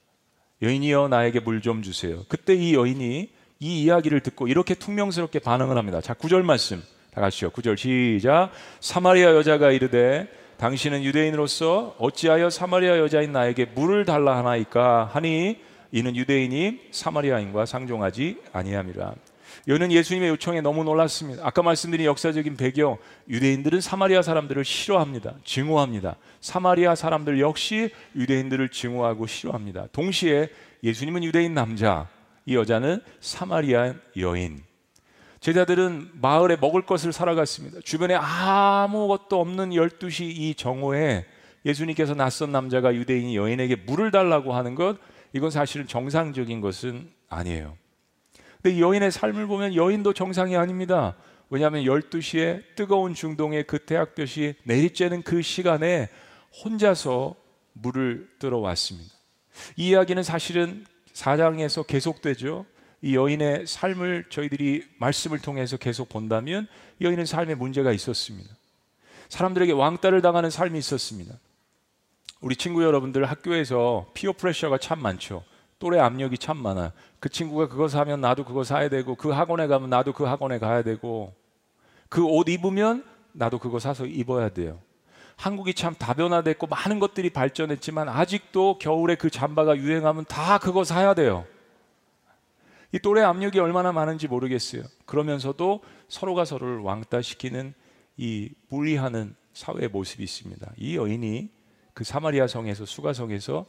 여인이여 0.63 1.09
나에게 1.09 1.41
물 1.41 1.61
좀 1.61 1.83
주세요. 1.83 2.23
그때 2.27 2.55
이 2.55 2.73
여인이 2.73 3.29
이 3.59 3.83
이야기를 3.83 4.21
듣고 4.21 4.47
이렇게 4.47 4.73
퉁명스럽게 4.73 5.37
반응을 5.37 5.77
합니다. 5.77 6.01
자, 6.01 6.15
구절 6.15 6.41
말씀. 6.41 6.81
다 7.13 7.21
같이요. 7.21 7.51
구절 7.51 7.77
시작. 7.77 8.49
사마리아 8.79 9.35
여자가 9.35 9.71
이르되 9.71 10.27
당신은 10.57 11.03
유대인으로서 11.03 11.95
어찌하여 11.99 12.49
사마리아 12.49 12.97
여자인 12.97 13.31
나에게 13.31 13.65
물을 13.75 14.05
달라 14.05 14.37
하나이까 14.37 15.11
하니 15.13 15.59
이는 15.93 16.15
유대인이 16.15 16.79
사마리아인과 16.89 17.67
상종하지 17.67 18.37
아니함이라. 18.51 19.13
여는 19.67 19.91
예수님의 19.91 20.29
요청에 20.29 20.61
너무 20.61 20.83
놀랐습니다. 20.83 21.45
아까 21.45 21.61
말씀드린 21.61 22.07
역사적인 22.07 22.57
배경, 22.57 22.97
유대인들은 23.29 23.79
사마리아 23.79 24.23
사람들을 24.23 24.65
싫어합니다. 24.65 25.35
증오합니다. 25.45 26.15
사마리아 26.41 26.95
사람들 26.95 27.39
역시 27.39 27.91
유대인들을 28.15 28.69
증오하고 28.69 29.27
싫어합니다. 29.27 29.85
동시에 29.91 30.49
예수님은 30.83 31.23
유대인 31.23 31.53
남자, 31.53 32.09
이 32.47 32.55
여자는 32.55 32.99
사마리아 33.21 33.93
여인. 34.17 34.63
제자들은 35.41 36.09
마을에 36.13 36.57
먹을 36.59 36.81
것을 36.81 37.13
살아갔습니다. 37.13 37.81
주변에 37.83 38.15
아무것도 38.15 39.39
없는 39.39 39.69
12시 39.69 40.23
이 40.23 40.55
정오에 40.55 41.25
예수님께서 41.65 42.15
낯선 42.15 42.51
남자가 42.51 42.95
유대인 42.95 43.35
여인에게 43.35 43.75
물을 43.75 44.09
달라고 44.09 44.55
하는 44.55 44.73
것 44.73 44.97
이건 45.33 45.51
사실은 45.51 45.87
정상적인 45.87 46.61
것은 46.61 47.11
아니에요. 47.27 47.77
근데 48.61 48.79
여인의 48.79 49.11
삶을 49.11 49.47
보면 49.47 49.75
여인도 49.75 50.13
정상이 50.13 50.55
아닙니다. 50.55 51.15
왜냐하면 51.49 51.83
12시에 51.83 52.63
뜨거운 52.75 53.13
중동의 53.13 53.65
그 53.65 53.79
태학볕이 53.79 54.55
내리쬐는 54.65 55.23
그 55.23 55.41
시간에 55.41 56.09
혼자서 56.63 57.35
물을 57.73 58.29
들어 58.39 58.59
왔습니다. 58.59 59.13
이 59.75 59.89
이야기는 59.89 60.23
사실은 60.23 60.85
사장에서 61.11 61.83
계속되죠. 61.83 62.65
이 63.01 63.15
여인의 63.15 63.67
삶을 63.67 64.25
저희들이 64.29 64.83
말씀을 64.97 65.39
통해서 65.39 65.77
계속 65.77 66.09
본다면 66.09 66.67
여인은 67.01 67.25
삶에 67.25 67.55
문제가 67.55 67.91
있었습니다. 67.91 68.49
사람들에게 69.29 69.73
왕따를 69.73 70.21
당하는 70.21 70.49
삶이 70.49 70.79
있었습니다. 70.79 71.35
우리 72.43 72.57
친구 72.57 72.83
여러분들 72.83 73.23
학교에서 73.23 74.05
피어 74.13 74.33
프레셔가 74.33 74.77
참 74.77 75.01
많죠. 75.01 75.45
또래 75.79 75.99
압력이 75.99 76.37
참 76.37 76.57
많아요. 76.57 76.91
그 77.21 77.29
친구가 77.29 77.69
그거 77.69 77.87
사면 77.87 78.19
나도 78.19 78.43
그거 78.43 78.65
사야 78.65 78.89
되고 78.89 79.15
그 79.15 79.29
학원에 79.29 79.65
가면 79.67 79.89
나도 79.89 80.11
그 80.11 80.25
학원에 80.25 80.59
가야 80.59 80.83
되고 80.83 81.33
그 82.09 82.21
옷 82.21 82.49
입으면 82.49 83.05
나도 83.31 83.59
그거 83.59 83.79
사서 83.79 84.05
입어야 84.05 84.49
돼요. 84.49 84.81
한국이 85.37 85.73
참 85.73 85.95
다변화됐고 85.95 86.67
많은 86.67 86.99
것들이 86.99 87.29
발전했지만 87.29 88.09
아직도 88.09 88.77
겨울에 88.77 89.15
그 89.15 89.29
잠바가 89.29 89.77
유행하면 89.77 90.25
다 90.25 90.57
그거 90.57 90.83
사야 90.83 91.13
돼요. 91.13 91.45
이 92.91 92.99
또래 92.99 93.21
압력이 93.21 93.57
얼마나 93.57 93.93
많은지 93.93 94.27
모르겠어요. 94.27 94.83
그러면서도 95.05 95.81
서로가 96.09 96.43
서로를 96.43 96.79
왕따시키는 96.79 97.73
이 98.17 98.49
불리하는 98.69 99.33
사회의 99.53 99.87
모습이 99.87 100.21
있습니다. 100.23 100.73
이 100.75 100.97
여인이 100.97 101.49
그 101.93 102.03
사마리아 102.03 102.47
성에서 102.47 102.85
수가성에서 102.85 103.65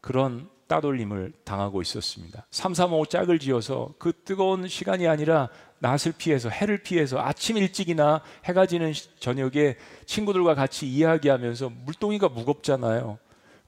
그런 0.00 0.48
따돌림을 0.66 1.32
당하고 1.44 1.80
있었습니다. 1.82 2.46
3, 2.50 2.74
3, 2.74 2.92
5 2.92 3.06
짝을 3.06 3.38
지어서 3.38 3.94
그 3.98 4.12
뜨거운 4.24 4.66
시간이 4.66 5.06
아니라 5.06 5.48
낯을 5.78 6.14
피해서 6.16 6.48
해를 6.48 6.78
피해서 6.78 7.20
아침 7.20 7.56
일찍이나 7.56 8.20
해가 8.44 8.66
지는 8.66 8.92
저녁에 9.18 9.76
친구들과 10.06 10.54
같이 10.54 10.86
이야기하면서 10.88 11.70
물동이가 11.84 12.28
무겁잖아요. 12.28 13.18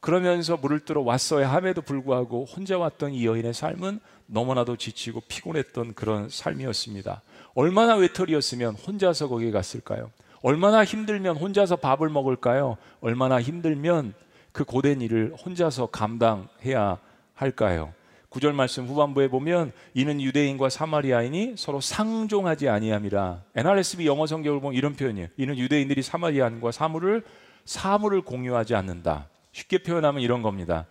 그러면서 0.00 0.56
물을 0.56 0.80
뜨러 0.80 1.02
왔어야 1.02 1.52
함에도 1.52 1.82
불구하고 1.82 2.44
혼자 2.44 2.78
왔던 2.78 3.12
이 3.12 3.26
여인의 3.26 3.52
삶은 3.52 4.00
너무나도 4.26 4.76
지치고 4.76 5.22
피곤했던 5.28 5.94
그런 5.94 6.28
삶이었습니다. 6.28 7.22
얼마나 7.54 7.96
외톨이였으면 7.96 8.74
혼자서 8.74 9.28
거기에 9.28 9.50
갔을까요? 9.50 10.10
얼마나 10.42 10.84
힘들면 10.84 11.36
혼자서 11.36 11.76
밥을 11.76 12.08
먹을까요? 12.08 12.76
얼마나 13.00 13.40
힘들면 13.40 14.14
그 14.52 14.64
고된 14.64 15.00
일을 15.00 15.34
혼자서 15.34 15.86
감당해야 15.86 16.98
할까요? 17.34 17.92
구절 18.28 18.52
말씀 18.52 18.86
후반부에 18.86 19.28
보면 19.28 19.72
이는 19.94 20.20
유대인과 20.20 20.68
사마리아인이 20.68 21.54
서로 21.56 21.80
상종하지 21.80 22.68
아니함이라. 22.68 23.42
NRSV 23.56 24.06
영어 24.06 24.26
성경을 24.26 24.60
보면 24.60 24.76
이런 24.76 24.94
표현이에요. 24.94 25.28
이는 25.36 25.56
유대인들이 25.56 26.02
사마리아인과 26.02 26.72
사물을 26.72 27.24
사물을 27.64 28.22
공유하지 28.22 28.74
않는다. 28.74 29.28
쉽게 29.52 29.78
표현하면 29.78 30.22
이런 30.22 30.42
겁니다. 30.42 30.86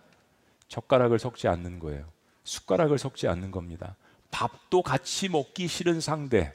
젓가락을 0.68 1.18
섞지 1.18 1.48
않는 1.48 1.78
거예요. 1.78 2.04
숟가락을 2.44 2.98
섞지 2.98 3.28
않는 3.28 3.50
겁니다. 3.50 3.96
밥도 4.30 4.82
같이 4.82 5.28
먹기 5.28 5.68
싫은 5.68 6.00
상대, 6.00 6.52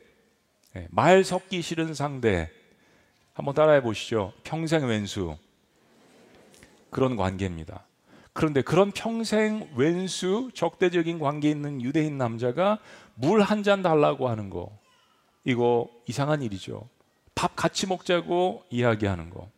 예, 0.76 0.88
말 0.92 1.24
섞기 1.24 1.62
싫은 1.62 1.94
상대. 1.94 2.52
한번 3.34 3.54
따라해 3.56 3.82
보시죠. 3.82 4.34
평생 4.44 4.86
왼수. 4.88 5.36
그런 6.90 7.16
관계입니다. 7.16 7.86
그런데 8.34 8.62
그런 8.62 8.92
평생 8.92 9.68
왼수 9.76 10.50
적대적인 10.54 11.20
관계에 11.20 11.52
있는 11.52 11.82
유대인 11.82 12.18
남자가 12.18 12.80
물 13.16 13.42
한 13.42 13.64
잔 13.64 13.82
달라고 13.82 14.28
하는 14.30 14.50
거 14.50 14.72
이거 15.44 15.90
이상한 16.08 16.42
일이죠. 16.42 16.88
밥 17.36 17.56
같이 17.56 17.88
먹자고 17.88 18.64
이야기하는 18.70 19.30
거. 19.30 19.50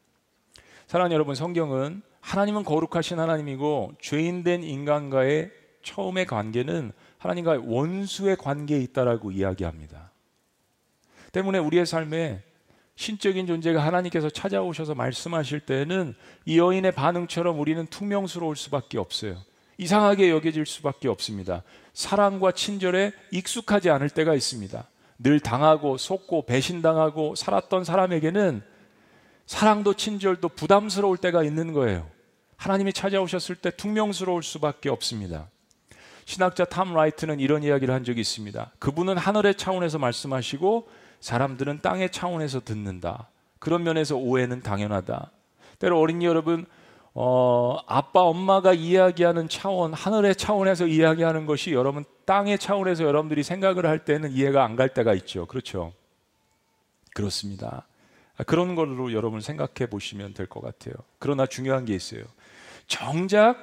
사랑하는 0.88 1.14
여러분, 1.14 1.36
성경은 1.36 2.02
하나님은 2.22 2.64
거룩하신 2.64 3.20
하나님이고 3.20 3.94
죄인된 4.02 4.64
인간과의 4.64 5.52
처음의 5.84 6.26
관계는 6.26 6.92
하나님과 7.18 7.62
원수의 7.66 8.38
관계에 8.38 8.80
있다라고 8.80 9.32
이야기합니다. 9.32 10.12
때문에 11.32 11.60
우리의 11.60 11.86
삶에 11.86 12.42
신적인 12.96 13.46
존재가 13.46 13.84
하나님께서 13.86 14.30
찾아오셔서 14.30 14.96
말씀하실 14.96 15.62
때는 15.62 16.16
이 16.46 16.58
여인의 16.58 16.94
반응처럼 16.94 17.60
우리는 17.60 17.86
퉁명스러울 17.88 18.56
수밖에 18.56 18.98
없어요. 18.98 19.38
이상하게 19.78 20.30
여겨질 20.30 20.66
수밖에 20.66 21.10
없습니다. 21.10 21.64
사랑과 21.94 22.52
친절에 22.52 23.12
익숙하지 23.32 23.90
않을 23.90 24.10
때가 24.10 24.34
있습니다. 24.34 24.88
늘 25.20 25.40
당하고 25.40 25.98
속고 25.98 26.46
배신당하고 26.46 27.36
살았던 27.36 27.84
사람에게는 27.84 28.62
사랑도 29.46 29.94
친절도 29.94 30.50
부담스러울 30.50 31.18
때가 31.18 31.44
있는 31.44 31.74
거예요. 31.74 32.10
하나님이 32.56 32.94
찾아오셨을 32.94 33.56
때 33.56 33.72
퉁명스러울 33.72 34.42
수밖에 34.44 34.90
없습니다. 34.90 35.50
신학자 36.26 36.66
탐 36.66 36.94
라이트는 36.94 37.40
이런 37.40 37.62
이야기를 37.62 37.94
한 37.94 38.04
적이 38.04 38.22
있습니다. 38.22 38.72
그분은 38.80 39.18
하늘의 39.18 39.56
차원에서 39.56 40.00
말씀하시고 40.00 40.88
사람들은 41.20 41.82
땅의 41.82 42.12
차원에서 42.12 42.62
듣는다. 42.62 43.30
그런 43.60 43.84
면에서 43.84 44.16
오해는 44.16 44.62
당연하다. 44.62 45.32
때로 45.80 46.00
어린이 46.00 46.26
여러분, 46.26 46.66
어, 47.14 47.78
아빠, 47.88 48.22
엄마가 48.22 48.74
이야기하는 48.74 49.50
차원, 49.50 49.94
하늘의 49.94 50.36
차원에서 50.36 50.88
이야기하는 50.88 51.46
것이 51.46 51.72
여러분 51.74 52.04
땅의 52.26 52.60
차원에서 52.60 53.04
여러분들이 53.06 53.42
생각을 53.44 53.86
할 53.86 54.04
때는 54.06 54.32
이해가 54.34 54.64
안 54.64 54.76
갈 54.76 54.90
때가 54.94 55.14
있죠. 55.16 55.46
그렇죠? 55.46 55.94
그렇습니다. 57.14 57.86
그런 58.46 58.76
걸로 58.76 59.14
여러분 59.14 59.40
생각해 59.40 59.90
보시면 59.90 60.34
될 60.34 60.48
것 60.48 60.62
같아요. 60.62 60.94
그러나 61.20 61.46
중요한 61.46 61.86
게 61.86 61.96
있어요. 61.96 62.24
정작 62.88 63.58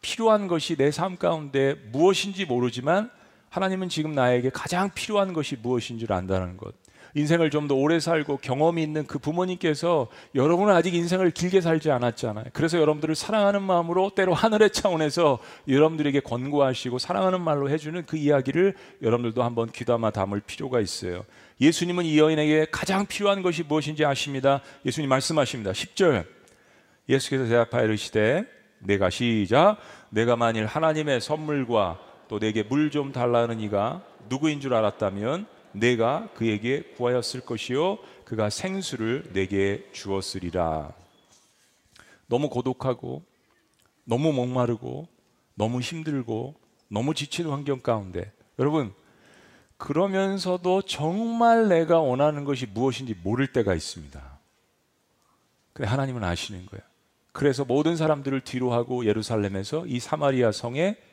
필요한 0.00 0.48
것이 0.48 0.76
내 0.76 0.90
삶 0.90 1.18
가운데 1.18 1.74
무엇인지 1.92 2.46
모르지만 2.46 3.10
하나님은 3.50 3.88
지금 3.88 4.12
나에게 4.12 4.50
가장 4.50 4.90
필요한 4.94 5.32
것이 5.32 5.56
무엇인 5.56 5.98
줄 5.98 6.12
안다는 6.12 6.56
것. 6.56 6.74
인생을 7.14 7.50
좀 7.50 7.66
더 7.66 7.74
오래 7.74 8.00
살고 8.00 8.38
경험이 8.38 8.82
있는 8.82 9.06
그 9.06 9.18
부모님께서 9.18 10.08
여러분은 10.34 10.74
아직 10.74 10.94
인생을 10.94 11.30
길게 11.30 11.60
살지 11.60 11.90
않았잖아요. 11.90 12.46
그래서 12.52 12.78
여러분들을 12.78 13.14
사랑하는 13.14 13.62
마음으로 13.62 14.10
때로 14.10 14.32
하늘의 14.34 14.70
차원에서 14.70 15.38
여러분들에게 15.68 16.20
권고하시고 16.20 16.98
사랑하는 16.98 17.40
말로 17.42 17.68
해주는 17.68 18.06
그 18.06 18.16
이야기를 18.16 18.74
여러분들도 19.02 19.42
한번 19.42 19.70
귀담아 19.70 20.10
담을 20.10 20.40
필요가 20.40 20.80
있어요. 20.80 21.24
예수님은 21.60 22.04
이 22.04 22.18
여인에게 22.18 22.68
가장 22.70 23.06
필요한 23.06 23.42
것이 23.42 23.62
무엇인지 23.62 24.04
아십니다. 24.04 24.62
예수님 24.86 25.08
말씀하십니다. 25.10 25.72
10절. 25.72 26.24
예수께서 27.08 27.44
대답하여 27.44 27.84
이르시되 27.84 28.44
내가 28.78 29.10
시작 29.10 29.78
내가 30.10 30.36
만일 30.36 30.66
하나님의 30.66 31.20
선물과 31.20 32.09
또 32.30 32.38
내게 32.38 32.62
물 32.62 32.92
좀 32.92 33.10
달라는 33.10 33.58
이가 33.58 34.04
누구인 34.28 34.60
줄 34.60 34.72
알았다면 34.72 35.48
내가 35.72 36.28
그에게 36.34 36.82
구하였을 36.96 37.40
것이요 37.40 37.98
그가 38.24 38.50
생수를 38.50 39.32
내게 39.32 39.84
주었으리라. 39.90 40.92
너무 42.28 42.48
고독하고 42.48 43.24
너무 44.04 44.32
목마르고 44.32 45.08
너무 45.56 45.80
힘들고 45.80 46.54
너무 46.86 47.14
지친 47.14 47.48
환경 47.48 47.80
가운데 47.80 48.32
여러분 48.60 48.94
그러면서도 49.76 50.82
정말 50.82 51.66
내가 51.68 51.98
원하는 51.98 52.44
것이 52.44 52.66
무엇인지 52.66 53.16
모를 53.24 53.48
때가 53.48 53.74
있습니다. 53.74 54.38
근데 55.72 55.88
하나님은 55.88 56.22
아시는 56.22 56.64
거예요. 56.66 56.84
그래서 57.32 57.64
모든 57.64 57.96
사람들을 57.96 58.42
뒤로 58.42 58.72
하고 58.72 59.04
예루살렘에서 59.04 59.84
이 59.88 59.98
사마리아 59.98 60.52
성에 60.52 61.09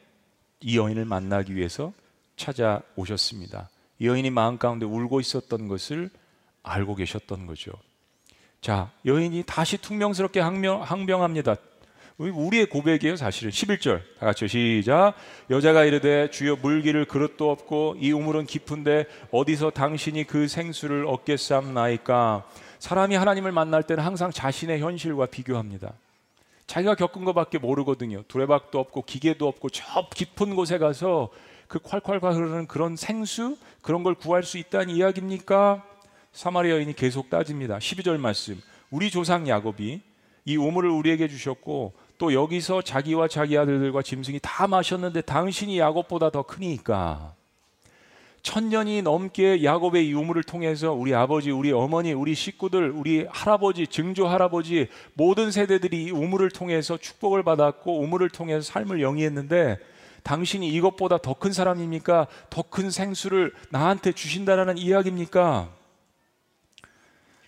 이 0.62 0.78
여인을 0.78 1.06
만나기 1.06 1.56
위해서 1.56 1.94
찾아오셨습니다. 2.36 3.70
이 4.00 4.08
여인이 4.08 4.30
마음 4.30 4.58
가운데 4.58 4.86
울고 4.86 5.20
있었던 5.20 5.68
것을 5.68 6.10
알고 6.64 6.96
계셨던 6.96 7.46
거죠. 7.48 7.72
자, 8.62 8.92
여인이 9.06 9.44
다시 9.46 9.78
퉁명스럽게 9.78 10.40
항명, 10.40 10.82
항병합니다. 10.82 11.56
우리의 12.18 12.66
고백이에요, 12.68 13.16
사실은. 13.16 13.52
11절. 13.52 14.02
다 14.20 14.26
같이 14.26 14.48
시작. 14.48 15.14
여자가 15.52 15.86
이르되 15.86 16.32
주여 16.32 16.56
물기를 16.58 17.06
그릇도 17.06 17.52
없고 17.52 17.96
이 18.00 18.12
우물은 18.12 18.48
깊은데 18.48 19.06
어디서 19.32 19.70
당신이 19.70 20.24
그 20.24 20.48
생수를 20.48 21.06
얻겠삼나이까. 21.06 22.46
사람이 22.80 23.16
하나님을 23.16 23.52
만날 23.52 23.84
때는 23.84 24.04
항상 24.04 24.32
자신의 24.32 24.80
현실과 24.80 25.28
비교합니다. 25.28 25.94
자기가 26.68 26.96
겪은 26.96 27.24
것밖에 27.24 27.58
모르거든요. 27.58 28.24
두레박도 28.28 28.78
없고 28.78 29.04
기계도 29.04 29.48
없고 29.48 29.70
저 29.70 30.08
깊은 30.14 30.56
곳에 30.56 30.78
가서 30.78 31.30
그 31.68 31.80
콸콸콸 31.80 32.34
흐르는 32.34 32.68
그런 32.68 32.96
생수 32.96 33.58
그런 33.82 34.04
걸 34.04 34.16
구할 34.16 34.44
수 34.44 34.58
있다는 34.58 34.90
이야기입니까? 34.90 35.84
사마리아 36.34 36.76
여인이 36.76 36.94
계속 36.94 37.30
따집니다. 37.30 37.78
12절 37.80 38.18
말씀. 38.18 38.62
우리 38.92 39.10
조상 39.10 39.48
야곱이 39.48 40.02
이 40.46 40.58
우물을 40.58 40.90
우리에게 40.90 41.28
주셨고 41.28 41.94
또 42.18 42.34
여기서 42.34 42.82
자기와 42.82 43.28
자기 43.28 43.58
아들들과 43.58 44.02
짐승이 44.02 44.40
다 44.42 44.68
마셨는데 44.68 45.22
당신이 45.22 45.80
야곱보다 45.80 46.30
더 46.32 46.44
크니까 46.44 47.34
천년이 48.48 49.02
넘게 49.02 49.62
야곱의 49.62 50.08
이 50.08 50.14
우물을 50.14 50.42
통해서 50.44 50.94
우리 50.94 51.14
아버지, 51.14 51.52
우리 51.52 51.74
어머니, 51.74 52.14
우리 52.14 52.34
식구들, 52.34 52.92
우리 52.92 53.26
할아버지, 53.30 53.88
증조 53.88 54.26
할아버지 54.26 54.88
모든 55.16 55.52
세대들이 55.52 56.06
이 56.06 56.12
우물을 56.12 56.50
통해서 56.52 56.96
축복을 56.96 57.44
받았고 57.44 58.00
우물을 58.00 58.30
통해서 58.30 58.62
삶을 58.62 59.02
영위했는데 59.02 59.80
당신이 60.24 60.70
이것보다 60.70 61.18
더 61.18 61.34
큰 61.34 61.52
사람입니까? 61.52 62.28
더 62.50 62.62
큰 62.64 62.90
생수를 62.90 63.54
나한테 63.70 64.14
주신다라는 64.14 64.78
이야기입니까? 64.78 65.70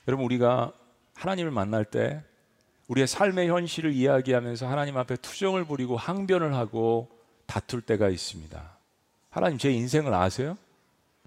여러분 0.06 0.26
우리가 0.26 0.74
하나님을 1.16 1.50
만날 1.50 1.86
때 1.86 2.22
우리의 2.90 3.08
삶의 3.08 3.48
현실을 3.48 3.94
이야기하면서 3.94 4.68
하나님 4.68 4.98
앞에 4.98 5.16
투정을 5.16 5.64
부리고 5.64 5.96
항변을 5.96 6.56
하고 6.56 7.10
다툴 7.46 7.80
때가 7.80 8.10
있습니다. 8.10 8.78
하나님 9.30 9.58
제 9.58 9.72
인생을 9.72 10.14
아세요? 10.14 10.58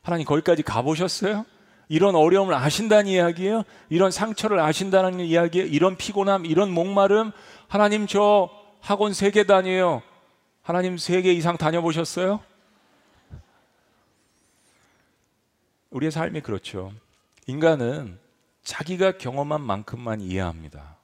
하나님 0.03 0.27
거기까지 0.27 0.63
가보셨어요? 0.63 1.45
이런 1.89 2.15
어려움을 2.15 2.55
아신다는 2.55 3.07
이야기예요? 3.07 3.65
이런 3.91 4.11
상처를 4.11 4.59
아신다는 4.61 5.21
이야기예요? 5.21 5.67
이런 5.69 5.97
피곤함, 5.97 6.47
이런 6.47 6.71
목마름? 6.71 7.33
하나님 7.69 8.07
저 8.07 8.51
학원 8.81 9.13
세 9.13 9.31
개 9.31 9.45
다녀요. 9.45 10.03
하나님 10.63 10.97
세 10.97 11.23
개 11.23 11.33
이상 11.33 11.57
다녀보셨어요? 11.57 12.41
우리의 15.91 16.11
삶이 16.11 16.41
그렇죠. 16.41 16.93
인간은 17.47 18.19
자기가 18.63 19.19
경험한 19.19 19.61
만큼만 19.61 20.21
이해합니다. 20.21 20.97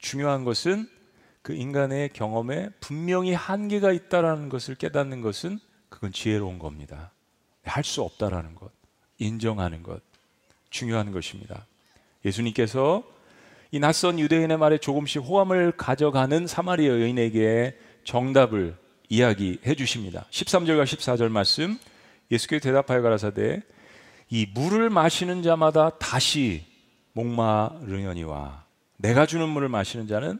중요한 0.00 0.44
것은 0.44 0.88
그 1.42 1.52
인간의 1.54 2.10
경험에 2.10 2.70
분명히 2.80 3.34
한계가 3.34 3.92
있다라는 3.92 4.48
것을 4.48 4.74
깨닫는 4.76 5.20
것은 5.20 5.58
그건 5.88 6.12
지혜로운 6.12 6.58
겁니다. 6.58 7.10
할 7.64 7.84
수 7.84 8.02
없다라는 8.02 8.54
것, 8.54 8.70
인정하는 9.18 9.82
것, 9.82 10.00
중요한 10.70 11.12
것입니다. 11.12 11.66
예수님께서 12.24 13.02
이 13.70 13.78
낯선 13.78 14.18
유대인의 14.18 14.58
말에 14.58 14.78
조금씩 14.78 15.22
호감을 15.22 15.72
가져가는 15.76 16.46
사마리아 16.46 16.90
여인에게 16.90 17.78
정답을 18.04 18.76
이야기해 19.08 19.74
주십니다. 19.74 20.26
13절과 20.30 20.84
14절 20.84 21.28
말씀 21.28 21.78
예수께서 22.30 22.62
대답하여 22.62 23.02
가라사대 23.02 23.62
이 24.28 24.46
물을 24.54 24.90
마시는 24.90 25.42
자마다 25.42 25.90
다시 25.98 26.64
목마르려니와 27.12 28.64
내가 28.96 29.26
주는 29.26 29.48
물을 29.48 29.68
마시는 29.68 30.06
자는 30.06 30.38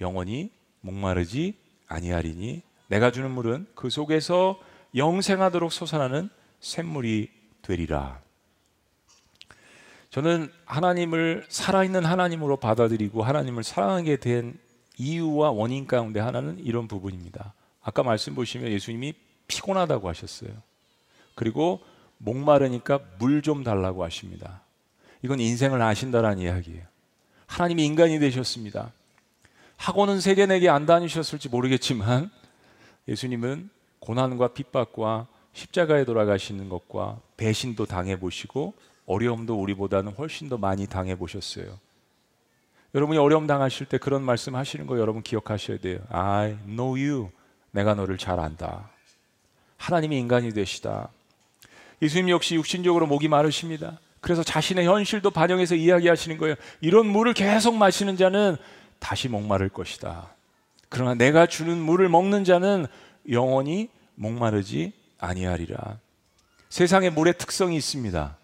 영원히 0.00 0.50
목마르지 0.80 1.54
아니하리니 1.88 2.62
내가 2.88 3.10
주는 3.10 3.30
물은 3.30 3.66
그 3.74 3.88
속에서 3.88 4.58
영생하도록 4.94 5.72
솟아나는 5.72 6.28
샘물이 6.62 7.28
되리라. 7.60 8.20
저는 10.10 10.50
하나님을 10.64 11.46
살아있는 11.48 12.04
하나님으로 12.04 12.56
받아들이고 12.56 13.22
하나님을 13.22 13.62
사랑하게 13.62 14.16
된 14.16 14.58
이유와 14.96 15.50
원인 15.50 15.86
가운데 15.86 16.20
하나는 16.20 16.58
이런 16.58 16.86
부분입니다. 16.86 17.54
아까 17.82 18.02
말씀 18.02 18.34
보시면 18.34 18.70
예수님이 18.70 19.14
피곤하다고 19.48 20.08
하셨어요. 20.08 20.50
그리고 21.34 21.80
목마르니까 22.18 23.00
물 23.18 23.42
좀 23.42 23.64
달라고 23.64 24.04
하십니다. 24.04 24.62
이건 25.22 25.40
인생을 25.40 25.82
아신다라는 25.82 26.38
이야기예요. 26.38 26.84
하나님이 27.46 27.84
인간이 27.84 28.18
되셨습니다. 28.18 28.92
학원은 29.76 30.20
세계 30.20 30.46
내게 30.46 30.68
안 30.68 30.86
다니셨을지 30.86 31.48
모르겠지만 31.48 32.30
예수님은 33.08 33.70
고난과 33.98 34.48
핍박과 34.48 35.26
십자가에 35.52 36.04
돌아가시는 36.04 36.68
것과 36.68 37.20
배신도 37.36 37.86
당해 37.86 38.18
보시고 38.18 38.74
어려움도 39.06 39.60
우리보다는 39.60 40.12
훨씬 40.12 40.48
더 40.48 40.56
많이 40.56 40.86
당해 40.86 41.16
보셨어요. 41.16 41.78
여러분이 42.94 43.18
어려움 43.18 43.46
당하실 43.46 43.86
때 43.86 43.98
그런 43.98 44.22
말씀 44.22 44.54
하시는 44.54 44.86
거 44.86 44.98
여러분 44.98 45.22
기억하셔야 45.22 45.78
돼요. 45.78 45.98
I 46.10 46.56
know 46.66 46.90
you. 46.92 47.30
내가 47.70 47.94
너를 47.94 48.18
잘 48.18 48.38
안다. 48.38 48.90
하나님이 49.78 50.18
인간이 50.18 50.52
되시다. 50.52 51.08
예수님 52.02 52.28
역시 52.28 52.54
육신적으로 52.54 53.06
목이 53.06 53.28
마르십니다. 53.28 53.98
그래서 54.20 54.42
자신의 54.42 54.86
현실도 54.86 55.30
반영해서 55.30 55.74
이야기하시는 55.74 56.38
거예요. 56.38 56.54
이런 56.80 57.06
물을 57.06 57.32
계속 57.32 57.74
마시는 57.74 58.16
자는 58.16 58.56
다시 58.98 59.28
목마를 59.28 59.68
것이다. 59.68 60.28
그러나 60.88 61.14
내가 61.14 61.46
주는 61.46 61.76
물을 61.78 62.08
먹는 62.08 62.44
자는 62.44 62.86
영원히 63.30 63.88
목마르지 64.14 64.92
아니하리라. 65.22 65.98
세상에 66.68 67.10
물의 67.10 67.34
특성이 67.38 67.76
있습니다. 67.76 68.36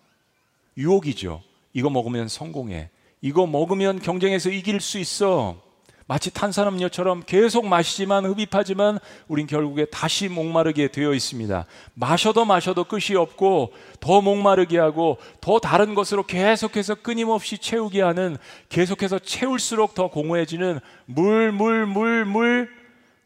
유혹이죠. 0.76 1.42
이거 1.72 1.90
먹으면 1.90 2.28
성공해. 2.28 2.90
이거 3.20 3.46
먹으면 3.46 4.00
경쟁에서 4.00 4.50
이길 4.50 4.80
수 4.80 4.98
있어. 4.98 5.60
마치 6.06 6.32
탄산음료처럼 6.32 7.24
계속 7.26 7.66
마시지만 7.66 8.24
흡입하지만 8.24 8.98
우린 9.26 9.46
결국에 9.46 9.84
다시 9.84 10.28
목마르게 10.28 10.88
되어 10.88 11.12
있습니다. 11.12 11.66
마셔도 11.92 12.46
마셔도 12.46 12.84
끝이 12.84 13.14
없고 13.14 13.74
더 14.00 14.22
목마르게 14.22 14.78
하고 14.78 15.18
더 15.42 15.58
다른 15.58 15.94
것으로 15.94 16.24
계속해서 16.24 16.94
끊임없이 16.94 17.58
채우게 17.58 18.00
하는 18.00 18.38
계속해서 18.70 19.18
채울수록 19.18 19.94
더 19.94 20.08
공허해지는 20.08 20.80
물, 21.04 21.52
물, 21.52 21.84
물, 21.84 22.24
물, 22.24 22.70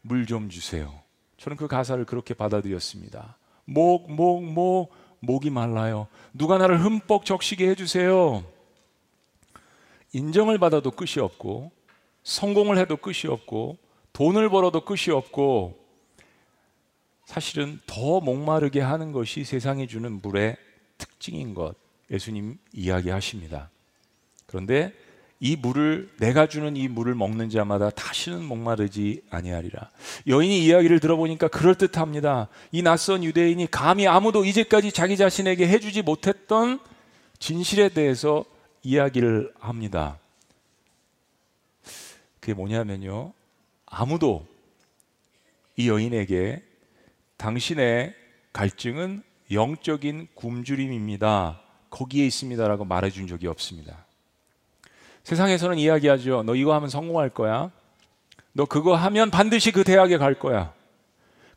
물 0.01 0.25
좀 0.25 0.49
주세요. 0.49 0.93
저는 1.37 1.55
그 1.55 1.67
가사를 1.67 2.03
그렇게 2.05 2.33
받아들였습니다. 2.33 3.37
목, 3.65 4.11
목, 4.11 4.43
목, 4.43 4.91
목이 5.19 5.49
말라요. 5.49 6.07
누가 6.33 6.57
나를 6.57 6.83
흠뻑 6.83 7.25
적시게 7.25 7.69
해주세요. 7.69 8.43
인정을 10.13 10.57
받아도 10.59 10.91
끝이 10.91 11.21
없고 11.21 11.71
성공을 12.23 12.77
해도 12.77 12.97
끝이 12.97 13.29
없고 13.29 13.77
돈을 14.13 14.49
벌어도 14.49 14.81
끝이 14.81 15.13
없고 15.13 15.81
사실은 17.25 17.79
더 17.87 18.19
목마르게 18.19 18.79
하는 18.79 19.11
것이 19.11 19.43
세상이 19.43 19.87
주는 19.87 20.21
물의 20.21 20.57
특징인 20.97 21.53
것 21.53 21.75
예수님 22.11 22.57
이야기하십니다. 22.73 23.71
그런데 24.45 24.93
이 25.45 25.57
물을 25.57 26.09
내가 26.19 26.47
주는 26.47 26.77
이 26.77 26.87
물을 26.87 27.15
먹는 27.15 27.49
자마다 27.49 27.89
다시는 27.89 28.45
목마르지 28.45 29.23
아니하리라. 29.29 29.91
여인이 30.25 30.63
이야기를 30.63 31.01
들어보니까 31.01 31.49
그럴 31.49 31.75
듯합니다. 31.75 32.47
이 32.71 32.81
낯선 32.81 33.25
유대인이 33.25 33.67
감히 33.69 34.07
아무도 34.07 34.45
이제까지 34.45 34.93
자기 34.93 35.17
자신에게 35.17 35.67
해주지 35.67 36.01
못했던 36.01 36.79
진실에 37.39 37.89
대해서 37.89 38.45
이야기를 38.83 39.51
합니다. 39.59 40.17
그게 42.39 42.53
뭐냐면요. 42.53 43.33
아무도 43.85 44.47
이 45.75 45.89
여인에게 45.89 46.63
당신의 47.35 48.15
갈증은 48.53 49.21
영적인 49.51 50.29
굶주림입니다. 50.35 51.59
거기에 51.89 52.25
있습니다라고 52.27 52.85
말해준 52.85 53.27
적이 53.27 53.47
없습니다. 53.47 54.05
세상에서는 55.23 55.77
이야기하죠. 55.77 56.43
너 56.43 56.55
이거 56.55 56.73
하면 56.75 56.89
성공할 56.89 57.29
거야. 57.29 57.71
너 58.51 58.65
그거 58.65 58.95
하면 58.95 59.31
반드시 59.31 59.71
그 59.71 59.83
대학에 59.83 60.17
갈 60.17 60.37
거야. 60.37 60.73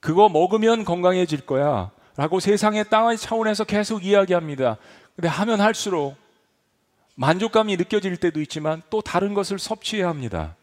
그거 0.00 0.28
먹으면 0.28 0.84
건강해질 0.84 1.46
거야. 1.46 1.90
라고 2.16 2.40
세상의 2.40 2.88
땅의 2.88 3.18
차원에서 3.18 3.64
계속 3.64 4.04
이야기합니다. 4.04 4.78
근데 5.14 5.28
하면 5.28 5.60
할수록 5.60 6.16
만족감이 7.16 7.76
느껴질 7.76 8.16
때도 8.18 8.40
있지만 8.42 8.82
또 8.90 9.00
다른 9.00 9.34
것을 9.34 9.58
섭취해야 9.58 10.08
합니다. 10.08 10.56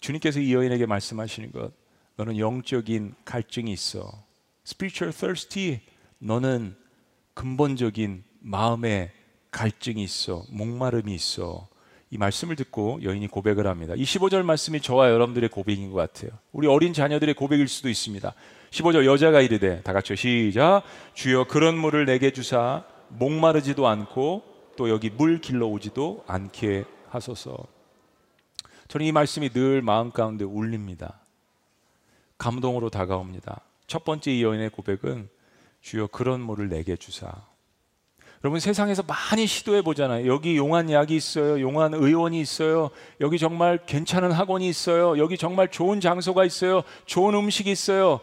주님께서 0.00 0.40
이 0.40 0.52
여인에게 0.52 0.86
말씀하시는 0.86 1.52
것, 1.52 1.72
너는 2.16 2.38
영적인 2.38 3.14
갈증이 3.24 3.72
있어. 3.72 4.10
spiritual 4.66 5.14
thirsty. 5.14 5.80
너는 6.18 6.76
근본적인 7.34 8.24
마음의 8.40 9.10
갈증이 9.56 10.02
있어. 10.02 10.44
목마름이 10.50 11.14
있어. 11.14 11.66
이 12.10 12.18
말씀을 12.18 12.56
듣고 12.56 13.00
여인이 13.02 13.26
고백을 13.28 13.66
합니다. 13.66 13.94
이 13.96 14.04
15절 14.04 14.42
말씀이 14.42 14.82
저와 14.82 15.10
여러분들의 15.10 15.48
고백인 15.48 15.90
것 15.90 15.96
같아요. 15.96 16.38
우리 16.52 16.68
어린 16.68 16.92
자녀들의 16.92 17.34
고백일 17.34 17.66
수도 17.66 17.88
있습니다. 17.88 18.34
15절 18.70 19.06
여자가 19.06 19.40
이르되 19.40 19.80
다 19.82 19.94
같이 19.94 20.14
시작. 20.14 20.82
주여 21.14 21.44
그런 21.44 21.78
물을 21.78 22.04
내게 22.04 22.32
주사 22.32 22.84
목마르지도 23.08 23.88
않고 23.88 24.42
또 24.76 24.90
여기 24.90 25.08
물 25.08 25.40
길러 25.40 25.66
오지도 25.66 26.22
않게 26.26 26.84
하소서. 27.08 27.56
저는 28.88 29.06
이 29.06 29.12
말씀이 29.12 29.48
늘 29.48 29.80
마음 29.80 30.10
가운데 30.10 30.44
울립니다. 30.44 31.20
감동으로 32.36 32.90
다가옵니다. 32.90 33.62
첫 33.86 34.04
번째 34.04 34.32
이 34.32 34.42
여인의 34.42 34.68
고백은 34.68 35.30
주여 35.80 36.08
그런 36.08 36.42
물을 36.42 36.68
내게 36.68 36.94
주사. 36.94 37.32
여러분 38.44 38.60
세상에서 38.60 39.02
많이 39.02 39.46
시도해 39.46 39.82
보잖아요. 39.82 40.26
여기 40.26 40.56
용한 40.56 40.90
약이 40.90 41.16
있어요. 41.16 41.60
용한 41.60 41.94
의원이 41.94 42.40
있어요. 42.40 42.90
여기 43.20 43.38
정말 43.38 43.78
괜찮은 43.86 44.32
학원이 44.32 44.68
있어요. 44.68 45.18
여기 45.18 45.36
정말 45.36 45.68
좋은 45.68 46.00
장소가 46.00 46.44
있어요. 46.44 46.82
좋은 47.06 47.34
음식이 47.34 47.70
있어요. 47.70 48.20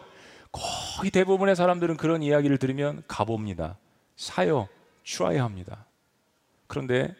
거의 0.52 1.10
대부분의 1.10 1.56
사람들은 1.56 1.96
그런 1.96 2.22
이야기를 2.22 2.58
들으면 2.58 3.02
가봅니다. 3.08 3.76
사요. 4.16 4.68
추아야 5.02 5.44
합니다. 5.44 5.84
그런데 6.66 7.14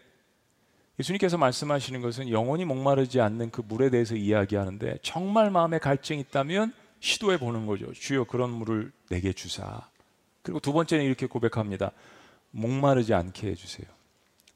예수님께서 0.99 1.37
말씀하시는 1.37 2.01
것은 2.01 2.31
영원히 2.31 2.65
목마르지 2.65 3.21
않는 3.21 3.51
그 3.51 3.63
물에 3.67 3.91
대해서 3.91 4.15
이야기하는데 4.15 4.99
정말 5.03 5.51
마음에 5.51 5.79
갈증이 5.79 6.21
있다면 6.21 6.73
시도해 7.01 7.39
보는 7.39 7.67
거죠. 7.67 7.93
주여 7.93 8.25
그런 8.25 8.51
물을 8.51 8.93
내게 9.11 9.33
주사. 9.33 9.83
그리고 10.43 10.61
두 10.61 10.73
번째는 10.73 11.05
이렇게 11.05 11.27
고백합니다. 11.27 11.91
목마르지 12.55 13.13
않게 13.13 13.49
해주세요. 13.49 13.87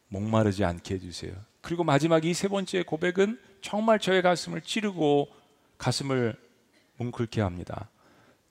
목마르지 0.09 0.65
않게 0.65 0.95
해주세요. 0.95 1.35
그리고 1.61 1.85
마지막 1.85 2.25
이 2.25 2.33
세 2.33 2.49
번째 2.49 2.83
고백은 2.85 3.41
정말 3.61 3.99
저의 3.99 4.23
가슴을 4.23 4.61
찌르고 4.63 5.29
가슴을 5.77 6.37
뭉클게 6.97 7.41
합니다. 7.41 7.91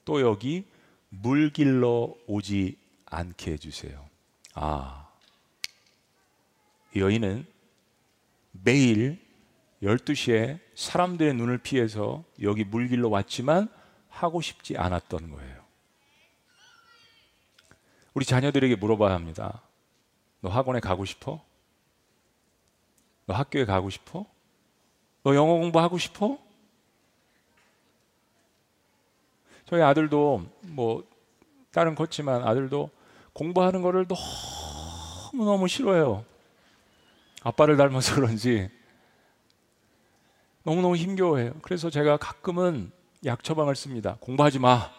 또 0.06 0.22
여기 0.22 0.66
물 1.10 1.52
길러 1.52 2.14
오지 2.28 2.78
않게 3.06 3.54
해주세요. 3.54 4.06
아, 4.54 5.08
여인은 6.96 7.46
매일 8.52 9.20
12시에 9.82 10.60
사람들의 10.76 11.34
눈을 11.36 11.60
피해서 11.60 12.24
여기 12.42 12.64
물길로 12.66 13.10
왔지만 13.10 13.70
하고 14.10 14.42
싶지 14.42 14.76
않았던 14.78 15.30
거예요. 15.32 15.67
우리 18.18 18.26
자녀들에게 18.26 18.78
물어봐야 18.78 19.14
합니다. 19.14 19.62
너 20.42 20.50
학원에 20.50 20.80
가고 20.80 21.06
싶어? 21.06 21.40
너 23.28 23.36
학교에 23.36 23.64
가고 23.64 23.92
싶어? 23.92 24.26
너 25.22 25.36
영어 25.36 25.54
공부하고 25.54 26.00
싶어? 26.00 26.40
저희 29.66 29.84
아들도 29.84 30.48
뭐 30.62 31.08
딸은 31.72 31.94
컸지만 31.94 32.42
아들도 32.42 32.90
공부하는 33.34 33.84
거를 33.84 34.08
너무너무 35.32 35.68
싫어해요. 35.68 36.26
아빠를 37.44 37.78
닮아서 37.78 38.16
그런지 38.16 38.68
너무너무 40.64 40.96
힘겨워해요. 40.96 41.54
그래서 41.62 41.92
제가 41.92 42.18
가끔은 42.18 42.92
약 43.26 43.44
처방을 43.44 43.76
씁니다. 43.76 44.18
공부하지 44.22 44.58
마. 44.58 44.90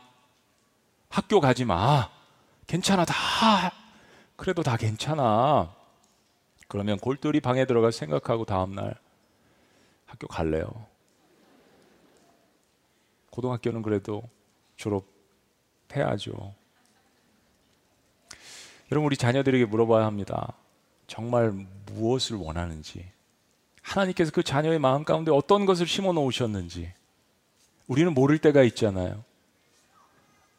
학교 1.08 1.40
가지 1.40 1.64
마. 1.64 2.16
괜찮아. 2.68 3.04
다. 3.04 3.72
그래도 4.36 4.62
다 4.62 4.76
괜찮아. 4.76 5.74
그러면 6.68 6.98
골똘히 6.98 7.40
방에 7.40 7.64
들어가 7.64 7.90
생각하고 7.90 8.44
다음날 8.44 8.94
학교 10.06 10.28
갈래요. 10.28 10.86
고등학교는 13.30 13.82
그래도 13.82 14.22
졸업해야죠. 14.76 16.54
여러분, 18.92 19.06
우리 19.06 19.16
자녀들에게 19.16 19.64
물어봐야 19.64 20.04
합니다. 20.06 20.52
정말 21.06 21.52
무엇을 21.86 22.36
원하는지. 22.36 23.10
하나님께서 23.82 24.30
그 24.30 24.42
자녀의 24.42 24.78
마음 24.78 25.04
가운데 25.04 25.30
어떤 25.30 25.64
것을 25.64 25.86
심어 25.86 26.12
놓으셨는지. 26.12 26.92
우리는 27.86 28.12
모를 28.12 28.38
때가 28.38 28.62
있잖아요. 28.64 29.24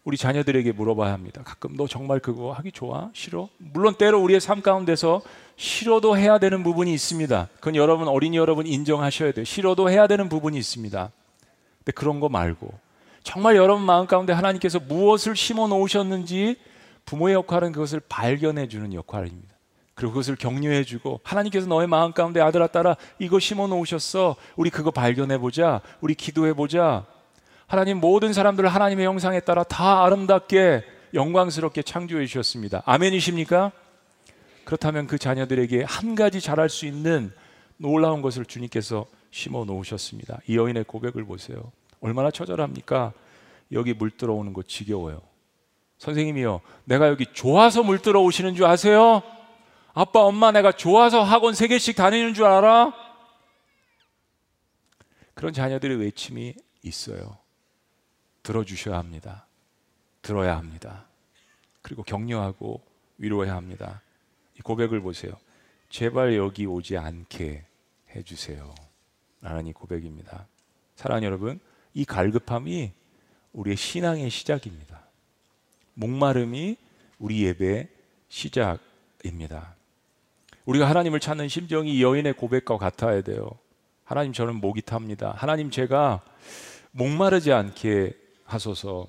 우리 0.09 0.17
자녀들에게 0.17 0.71
물어봐야 0.71 1.13
합니다. 1.13 1.43
가끔 1.45 1.77
너 1.77 1.85
정말 1.85 2.19
그거 2.19 2.51
하기 2.53 2.71
좋아? 2.71 3.11
싫어? 3.13 3.47
물론 3.59 3.93
때로 3.93 4.19
우리의 4.23 4.41
삶 4.41 4.63
가운데서 4.63 5.21
싫어도 5.55 6.17
해야 6.17 6.39
되는 6.39 6.63
부분이 6.63 6.91
있습니다. 6.91 7.47
그건 7.57 7.75
여러분 7.75 8.07
어린이 8.07 8.35
여러분 8.35 8.65
인정하셔야 8.65 9.33
돼요. 9.33 9.45
싫어도 9.45 9.87
해야 9.87 10.07
되는 10.07 10.27
부분이 10.27 10.57
있습니다. 10.57 11.11
근데 11.77 11.91
그런 11.91 12.19
거 12.19 12.27
말고 12.27 12.73
정말 13.21 13.55
여러분 13.55 13.85
마음 13.85 14.07
가운데 14.07 14.33
하나님께서 14.33 14.79
무엇을 14.79 15.35
심어 15.35 15.67
놓으셨는지 15.67 16.55
부모의 17.05 17.35
역할은 17.35 17.71
그것을 17.71 18.01
발견해 18.09 18.67
주는 18.67 18.91
역할입니다. 18.91 19.53
그리고 19.93 20.13
그것을 20.13 20.37
격려해 20.37 20.85
주고 20.85 21.19
하나님께서 21.23 21.67
너의 21.67 21.85
마음 21.85 22.13
가운데 22.13 22.41
아들아 22.41 22.65
딸아 22.65 22.95
이거 23.19 23.37
심어 23.37 23.67
놓으셨어. 23.67 24.37
우리 24.55 24.71
그거 24.71 24.89
발견해 24.89 25.37
보자. 25.37 25.81
우리 26.01 26.15
기도해 26.15 26.53
보자. 26.53 27.05
하나님 27.69 27.99
모든 27.99 28.33
사람들을 28.33 28.67
하나님의 28.67 29.05
형상에 29.05 29.39
따라 29.39 29.63
다 29.63 30.03
아름답게 30.03 30.83
영광스럽게 31.13 31.83
창조해 31.83 32.25
주셨습니다. 32.25 32.81
아멘이십니까? 32.83 33.71
그렇다면 34.65 35.05
그 35.05 35.19
자녀들에게 35.19 35.83
한 35.83 36.15
가지 36.15 36.41
잘할 36.41 36.67
수 36.67 36.87
있는 36.87 37.31
놀라운 37.77 38.23
것을 38.23 38.45
주님께서 38.45 39.05
심어 39.29 39.65
놓으셨습니다. 39.65 40.39
이 40.47 40.57
여인의 40.57 40.85
고백을 40.85 41.25
보세요. 41.25 41.71
얼마나 42.01 42.31
처절합니까? 42.31 43.13
여기 43.71 43.93
물 43.93 44.09
들어오는 44.09 44.51
거 44.51 44.63
지겨워요. 44.63 45.21
선생님이요. 45.99 46.61
내가 46.85 47.07
여기 47.07 47.27
좋아서 47.27 47.83
물 47.83 47.99
들어오시는 47.99 48.55
줄 48.55 48.65
아세요? 48.65 49.21
아빠, 49.93 50.21
엄마 50.21 50.51
내가 50.51 50.71
좋아서 50.71 51.21
학원 51.21 51.53
세 51.53 51.67
개씩 51.67 51.95
다니는 51.95 52.33
줄 52.33 52.45
알아? 52.45 52.93
그런 55.35 55.53
자녀들의 55.53 55.97
외침이 55.97 56.55
있어요. 56.81 57.37
들어주셔야 58.49 58.97
합니다. 58.97 59.45
들어야 60.23 60.57
합니다. 60.57 61.05
그리고 61.83 62.01
격려하고 62.01 62.81
위로해야 63.19 63.55
합니다. 63.55 64.01
이 64.57 64.61
고백을 64.61 65.01
보세요. 65.01 65.33
제발 65.89 66.35
여기 66.35 66.65
오지 66.65 66.97
않게 66.97 67.63
해주세요. 68.15 68.73
라는 69.41 69.67
이 69.67 69.73
고백입니다. 69.73 70.47
사랑하는 70.95 71.27
여러분, 71.27 71.59
이 71.93 72.05
갈급함이 72.05 72.91
우리의 73.53 73.77
신앙의 73.77 74.31
시작입니다. 74.31 75.03
목마름이 75.93 76.75
우리 77.19 77.43
예배의 77.43 77.87
시작입니다. 78.29 79.75
우리가 80.65 80.89
하나님을 80.89 81.19
찾는 81.19 81.49
심정이 81.49 82.01
여인의 82.01 82.33
고백과 82.33 82.77
같아야 82.77 83.21
돼요. 83.21 83.51
하나님 84.05 84.33
저는 84.33 84.55
목이 84.55 84.81
탑니다. 84.81 85.35
하나님 85.37 85.69
제가 85.69 86.23
목마르지 86.91 87.53
않게 87.53 88.28
하소서. 88.49 89.07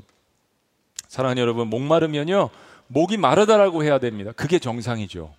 사랑하는 1.09 1.40
여러분, 1.40 1.68
목마르면요 1.68 2.50
목이 2.87 3.16
마르다라고 3.16 3.85
해야 3.85 3.98
됩니다. 3.98 4.33
그게 4.33 4.59
정상이죠. 4.59 5.35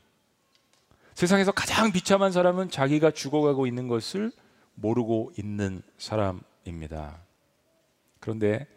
세상에서 1.14 1.52
가장 1.52 1.92
비참한 1.92 2.32
사람은 2.32 2.70
자기가 2.70 3.12
죽어가고 3.12 3.68
있는 3.68 3.88
것을 3.88 4.32
모르고 4.76 5.34
있는 5.38 5.82
사람입니다. 5.98 7.18
그런데 8.20 8.68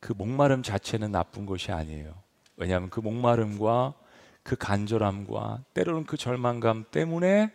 그 0.00 0.12
목마름 0.12 0.62
자체는 0.62 1.12
나쁜 1.12 1.46
것이 1.46 1.72
아니에요. 1.72 2.14
왜냐하면 2.56 2.90
그 2.90 3.00
목마름과 3.00 3.94
그 4.42 4.56
간절함과 4.56 5.64
때로는 5.74 6.04
그 6.04 6.16
절망감 6.16 6.84
때문에 6.90 7.50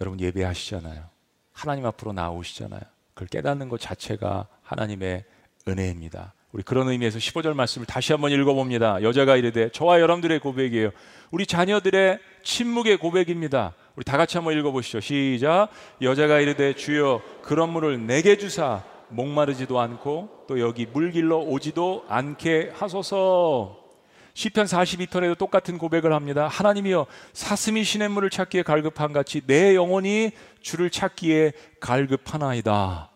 여러분 0.00 0.18
예배하시잖아요. 0.18 1.04
하나님 1.52 1.86
앞으로 1.86 2.12
나오시잖아요. 2.12 2.80
그걸 3.14 3.28
깨닫는 3.28 3.68
것 3.68 3.78
자체가 3.78 4.48
하나님의 4.62 5.24
은혜입니다. 5.68 6.34
우리 6.52 6.64
그런 6.64 6.88
의미에서 6.88 7.18
15절 7.18 7.54
말씀을 7.54 7.86
다시 7.86 8.12
한번 8.12 8.32
읽어봅니다. 8.32 9.02
여자가 9.02 9.36
이르되 9.36 9.70
저와 9.70 10.00
여러분들의 10.00 10.40
고백이에요. 10.40 10.90
우리 11.30 11.46
자녀들의 11.46 12.18
침묵의 12.42 12.96
고백입니다. 12.96 13.74
우리 13.94 14.04
다 14.04 14.16
같이 14.16 14.36
한번 14.36 14.58
읽어보시죠. 14.58 15.00
시작. 15.00 15.68
여자가 16.02 16.40
이르되 16.40 16.74
주여 16.74 17.22
그런 17.42 17.70
물을 17.70 18.04
내게 18.04 18.36
주사 18.36 18.82
목마르지도 19.10 19.78
않고 19.78 20.46
또 20.48 20.60
여기 20.60 20.86
물 20.86 21.12
길러 21.12 21.38
오지도 21.38 22.04
않게 22.08 22.72
하소서. 22.74 23.78
시편 24.34 24.66
42편에도 24.66 25.36
똑같은 25.36 25.76
고백을 25.78 26.12
합니다. 26.12 26.48
하나님이여 26.48 27.06
사슴이 27.32 27.84
시냇물을 27.84 28.30
찾기에 28.30 28.62
갈급한 28.62 29.12
같이 29.12 29.42
내 29.46 29.74
영혼이 29.74 30.32
주를 30.62 30.90
찾기에 30.90 31.52
갈급하나이다. 31.80 33.09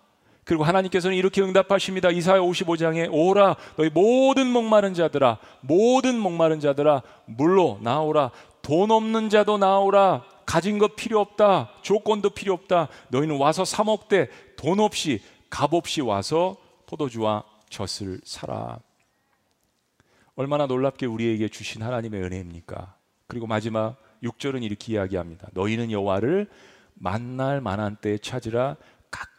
그리고 0.45 0.65
하나님께서는 0.65 1.17
이렇게 1.17 1.41
응답하십니다. 1.41 2.11
이사야 2.11 2.41
55장에 2.41 3.09
오라 3.11 3.57
너희 3.77 3.91
모든 3.91 4.47
목마른 4.47 4.95
자들아 4.95 5.39
모든 5.61 6.19
목마른 6.19 6.61
자들아 6.61 7.03
물로 7.27 7.79
나오라 7.83 8.31
돈 8.63 8.91
없는 8.91 9.31
자도 9.31 9.59
나오라 9.59 10.25
가진 10.47 10.79
것 10.79 10.97
필요 10.97 11.21
없다 11.21 11.71
조건도 11.83 12.31
필요 12.31 12.53
없다 12.53 12.89
너희는 13.09 13.39
와서 13.39 13.65
사 13.65 13.85
먹되 13.85 14.29
돈 14.57 14.81
없이 14.81 15.23
값 15.49 15.73
없이 15.73 16.01
와서 16.01 16.57
포도주와 16.87 17.45
젖을 17.71 18.21
사라 18.25 18.79
얼마나 20.37 20.67
놀랍게 20.67 21.07
우리에게 21.07 21.49
주신 21.49 21.83
하나님의 21.83 22.23
은혜입니까? 22.23 22.95
그리고 23.29 23.47
마지막 23.47 23.97
6절은 24.23 24.63
이렇게 24.63 24.95
이야기합니다. 24.95 25.49
너희는 25.53 25.91
여호와를 25.91 26.49
만날 26.95 27.61
만한 27.61 27.97
때에 27.97 28.19
찾으라 28.19 28.77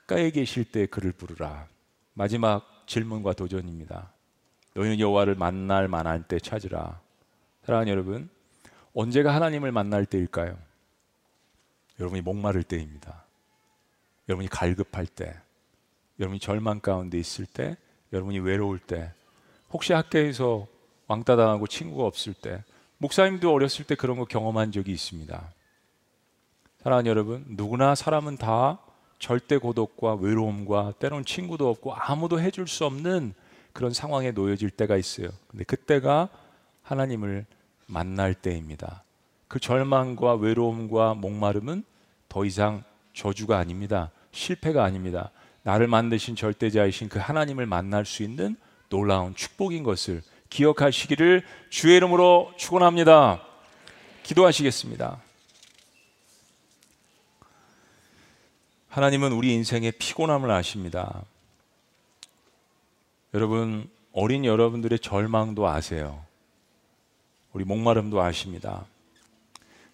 가까이 0.05 0.31
계실 0.31 0.65
때 0.65 0.85
그를 0.85 1.11
부르라. 1.11 1.67
마지막 2.13 2.83
질문과 2.85 3.33
도전입니다. 3.33 4.11
너희는 4.75 4.99
여호와를 4.99 5.35
만날 5.35 5.87
만한 5.87 6.23
때 6.27 6.39
찾으라. 6.39 6.99
사랑하는 7.63 7.91
여러분, 7.91 8.29
언제가 8.93 9.33
하나님을 9.33 9.71
만날 9.71 10.05
때일까요? 10.05 10.57
여러분이 11.99 12.21
목마를 12.21 12.61
때입니다. 12.63 13.23
여러분이 14.29 14.47
갈급할 14.49 15.07
때, 15.07 15.35
여러분이 16.19 16.39
절망 16.39 16.79
가운데 16.81 17.17
있을 17.17 17.45
때, 17.47 17.75
여러분이 18.13 18.39
외로울 18.39 18.79
때, 18.79 19.11
혹시 19.71 19.93
학교에서 19.93 20.67
왕따 21.07 21.35
당하고 21.35 21.65
친구가 21.65 22.05
없을 22.05 22.33
때, 22.33 22.63
목사님도 22.99 23.51
어렸을 23.51 23.85
때 23.85 23.95
그런 23.95 24.17
거 24.17 24.25
경험한 24.25 24.71
적이 24.71 24.91
있습니다. 24.91 25.51
사랑하는 26.83 27.09
여러분, 27.09 27.43
누구나 27.47 27.95
사람은 27.95 28.37
다 28.37 28.79
절대 29.19 29.57
고독과 29.57 30.15
외로움과 30.15 30.93
때로는 30.99 31.25
친구도 31.25 31.69
없고 31.69 31.93
아무도 31.93 32.39
해줄 32.39 32.67
수 32.67 32.85
없는 32.85 33.33
그런 33.73 33.91
상황에 33.91 34.31
놓여질 34.31 34.69
때가 34.69 34.97
있어요. 34.97 35.29
근데 35.47 35.63
그때가 35.63 36.29
하나님을 36.83 37.45
만날 37.87 38.33
때입니다. 38.33 39.03
그 39.47 39.59
절망과 39.59 40.35
외로움과 40.35 41.13
목마름은 41.13 41.83
더 42.29 42.45
이상 42.45 42.83
저주가 43.13 43.57
아닙니다. 43.57 44.11
실패가 44.31 44.83
아닙니다. 44.83 45.31
나를 45.63 45.87
만드신 45.87 46.35
절대자이신 46.35 47.09
그 47.09 47.19
하나님을 47.19 47.65
만날 47.65 48.05
수 48.05 48.23
있는 48.23 48.55
놀라운 48.89 49.35
축복인 49.35 49.83
것을 49.83 50.21
기억하시기를 50.49 51.43
주의 51.69 51.97
이름으로 51.97 52.53
축원합니다. 52.57 53.41
기도하시겠습니다. 54.23 55.24
하나님은 58.95 59.33
우리 59.33 59.53
인생의 59.53 59.91
피곤함을 59.99 60.49
아십니다. 60.49 61.23
여러분, 63.33 63.89
어린 64.13 64.45
여러분들의 64.45 64.99
절망도 64.99 65.67
아세요. 65.67 66.23
우리 67.51 67.65
목마름도 67.65 68.21
아십니다. 68.21 68.85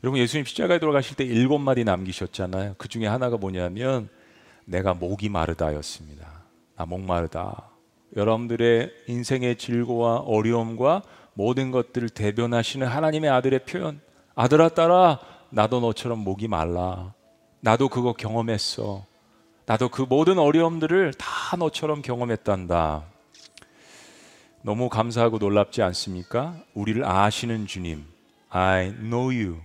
여러분, 0.04 0.20
예수님 0.22 0.46
십자가에 0.46 0.78
돌아가실 0.78 1.18
때 1.18 1.24
일곱 1.24 1.58
마디 1.58 1.84
남기셨잖아요. 1.84 2.76
그 2.78 2.88
중에 2.90 3.08
하나가 3.08 3.38
뭐냐면, 3.38 4.08
내가 4.66 4.94
목이 4.94 5.30
마르다였습니다. 5.30 6.44
나 6.76 6.86
목마르다. 6.86 7.72
여러분들의 8.16 8.94
인생의 9.08 9.56
질고와 9.56 10.18
어려움과 10.18 11.02
모든 11.34 11.72
것들을 11.72 12.10
대변하시는 12.10 12.86
하나님의 12.86 13.32
아들의 13.32 13.66
표현. 13.66 14.00
아들아, 14.36 14.70
딸아, 14.70 15.20
나도 15.50 15.80
너처럼 15.80 16.20
목이 16.20 16.48
말라. 16.48 17.16
나도 17.62 17.90
그거 17.90 18.14
경험했어. 18.14 19.06
나도 19.68 19.90
그 19.90 20.02
모든 20.02 20.40
어려움들을 20.40 21.14
다 21.14 21.56
너처럼 21.58 22.02
경험했단다. 22.02 23.06
너무 24.64 24.90
감사하고 24.90 25.38
놀랍지 25.38 25.82
않습니까? 25.82 26.56
우리를 26.74 27.06
아시는 27.06 27.68
주님. 27.68 28.06
I 28.50 28.92
know 28.96 29.28
you. 29.28 29.60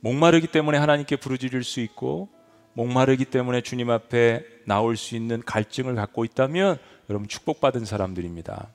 목마르기 0.00 0.48
때문에 0.48 0.76
하나님께 0.76 1.16
부르짖을 1.16 1.64
수 1.64 1.80
있고 1.80 2.28
목마르기 2.74 3.24
때문에 3.24 3.62
주님 3.62 3.90
앞에 3.90 4.44
나올 4.66 4.96
수 4.96 5.16
있는 5.16 5.40
갈증을 5.40 5.94
갖고 5.94 6.24
있다면 6.24 6.78
여러분 7.08 7.28
축복받은 7.28 7.84
사람들입니다. 7.84 8.68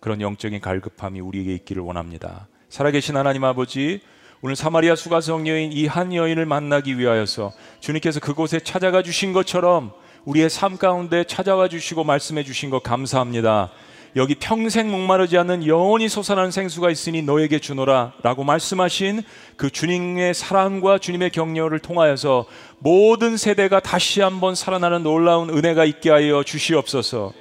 그런 0.00 0.20
영적인 0.20 0.60
갈급함이 0.60 1.20
우리에게 1.20 1.54
있기를 1.54 1.82
원합니다. 1.82 2.48
살아계신 2.68 3.16
하나님 3.16 3.44
아버지, 3.44 4.02
오늘 4.40 4.54
사마리아 4.54 4.94
수가성 4.94 5.48
여인 5.48 5.72
이 5.72 5.86
한 5.88 6.14
여인을 6.14 6.46
만나기 6.46 6.96
위하여서 6.96 7.52
주님께서 7.80 8.20
그곳에 8.20 8.60
찾아가 8.60 9.02
주신 9.02 9.32
것처럼 9.32 9.90
우리의 10.26 10.48
삶 10.48 10.76
가운데 10.76 11.24
찾아와 11.24 11.66
주시고 11.66 12.04
말씀해 12.04 12.44
주신 12.44 12.70
것 12.70 12.82
감사합니다. 12.82 13.70
여기 14.16 14.36
평생 14.36 14.90
목마르지 14.90 15.36
않는 15.38 15.66
영원히 15.66 16.08
솟아나는 16.08 16.50
생수가 16.50 16.90
있으니 16.90 17.22
너에게 17.22 17.58
주노라 17.58 18.12
라고 18.22 18.44
말씀하신 18.44 19.22
그 19.56 19.70
주님의 19.70 20.34
사랑과 20.34 20.98
주님의 20.98 21.30
격려를 21.30 21.80
통하여서 21.80 22.46
모든 22.78 23.36
세대가 23.36 23.80
다시 23.80 24.20
한번 24.20 24.54
살아나는 24.54 25.02
놀라운 25.02 25.50
은혜가 25.50 25.84
있게 25.84 26.10
하여 26.10 26.42
주시옵소서 26.44 27.32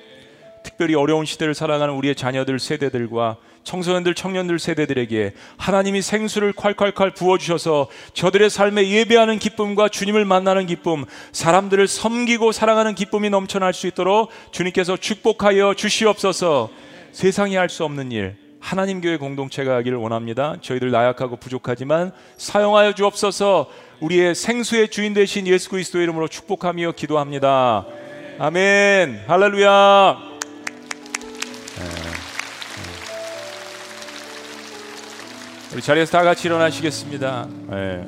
특별히 0.63 0.95
어려운 0.95 1.25
시대를 1.25 1.53
살아가는 1.53 1.93
우리의 1.93 2.15
자녀들 2.15 2.60
세대들과 2.60 3.38
청소년들 3.67 4.13
청년들 4.13 4.60
세대들에게 4.60 5.34
하나님이 5.58 6.01
생수를 6.01 6.53
콸콸콸 6.53 7.15
부어주셔서 7.15 7.89
저들의 8.13 8.49
삶에 8.49 8.88
예배하는 8.88 9.39
기쁨과 9.39 9.89
주님을 9.89 10.23
만나는 10.23 10.67
기쁨 10.67 11.03
사람들을 11.34 11.86
섬기고 11.86 12.53
사랑하는 12.53 12.95
기쁨이 12.95 13.30
넘쳐날 13.30 13.73
수 13.73 13.88
있도록 13.88 14.32
주님께서 14.51 14.95
축복하여 14.95 15.73
주시옵소서. 15.73 16.69
세상이 17.12 17.58
할 17.58 17.67
수 17.67 17.84
없는 17.84 18.13
일 18.13 18.38
하나님 18.62 19.01
교회 19.01 19.17
공동체가 19.17 19.75
하기를 19.75 19.97
원합니다. 19.97 20.56
저희들 20.62 20.89
나약하고 20.89 21.36
부족하지만 21.36 22.13
사용하여 22.38 22.93
주옵소서. 22.93 23.69
우리의 23.99 24.34
생수의 24.34 24.88
주인 24.88 25.13
되신 25.13 25.45
예수 25.47 25.69
그리스도의 25.69 26.03
이름으로 26.03 26.30
축복하며 26.30 26.93
기도합니다. 26.93 27.86
아멘. 28.39 29.25
할렐루야 29.27 30.26
우리 35.73 35.82
자리에서 35.82 36.17
다 36.17 36.23
같이 36.23 36.47
일어나시겠습니다. 36.47 37.45
네. 37.69 38.08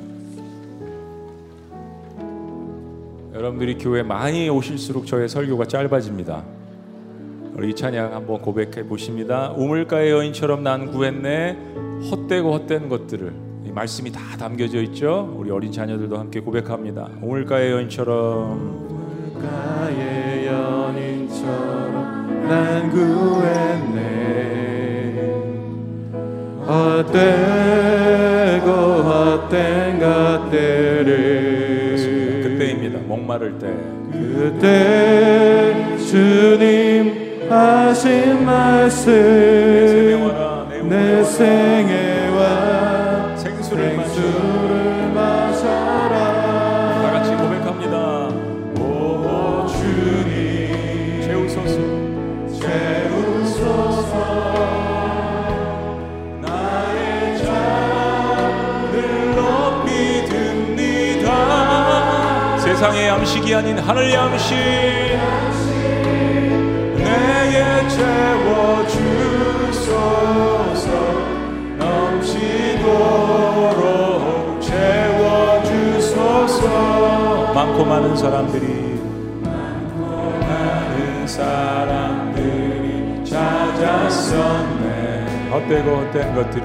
여러분들이 3.34 3.76
교회 3.76 4.02
많이 4.02 4.48
오실수록 4.48 5.06
저의 5.06 5.28
설교가 5.28 5.66
짧아집니다. 5.66 6.42
우리 7.54 7.70
이 7.70 7.74
찬양 7.74 8.14
한번 8.14 8.40
고백해 8.40 8.86
보십니다. 8.86 9.50
우물가의 9.50 10.10
여인처럼 10.10 10.62
난 10.62 10.90
구했네 10.90 11.58
헛되고 12.10 12.54
헛된 12.54 12.88
것들을 12.88 13.32
이 13.66 13.70
말씀이 13.70 14.10
다 14.10 14.20
담겨져 14.38 14.80
있죠. 14.84 15.34
우리 15.36 15.50
어린 15.50 15.70
자녀들도 15.70 16.16
함께 16.16 16.40
고백합니다. 16.40 17.10
우물가의 17.20 17.72
여인처럼 17.72 18.88
우물가의 19.34 20.46
여인처럼 20.46 22.48
난 22.48 22.90
구했네 22.90 24.59
헛되고 26.70 28.68
헛된 29.02 29.98
것들을 29.98 31.08
그때입니다. 32.44 33.00
목마를 33.08 33.58
때. 33.58 33.66
그때 34.12 35.96
주님 35.98 37.48
하신 37.50 38.44
말씀 38.44 39.10
내 40.88 41.24
생애와 41.24 42.38
생수를 43.36 43.96
마셔 43.96 44.12
생수를 44.14 45.12
마셔라. 45.12 46.14
다 47.02 47.10
같이 47.12 47.30
고백합니다. 47.34 48.28
오 48.80 49.66
주님 49.66 51.20
채우소서 51.22 51.78
채우소서 52.60 53.09
세상의 62.80 63.08
양식이 63.08 63.54
아닌 63.54 63.78
하늘 63.78 64.10
양식. 64.10 64.54
내게 66.96 67.86
채워주소서. 67.90 68.80
넘치도록 71.76 72.82
채워주소서. 74.62 75.92
많고 77.52 77.84
많은 77.84 78.16
사람들이 78.16 78.98
많은 79.44 81.26
사람들이 81.26 83.22
찾았었네. 83.26 84.80
헛되고 85.50 85.96
헛된 85.96 86.34
것들 86.34 86.59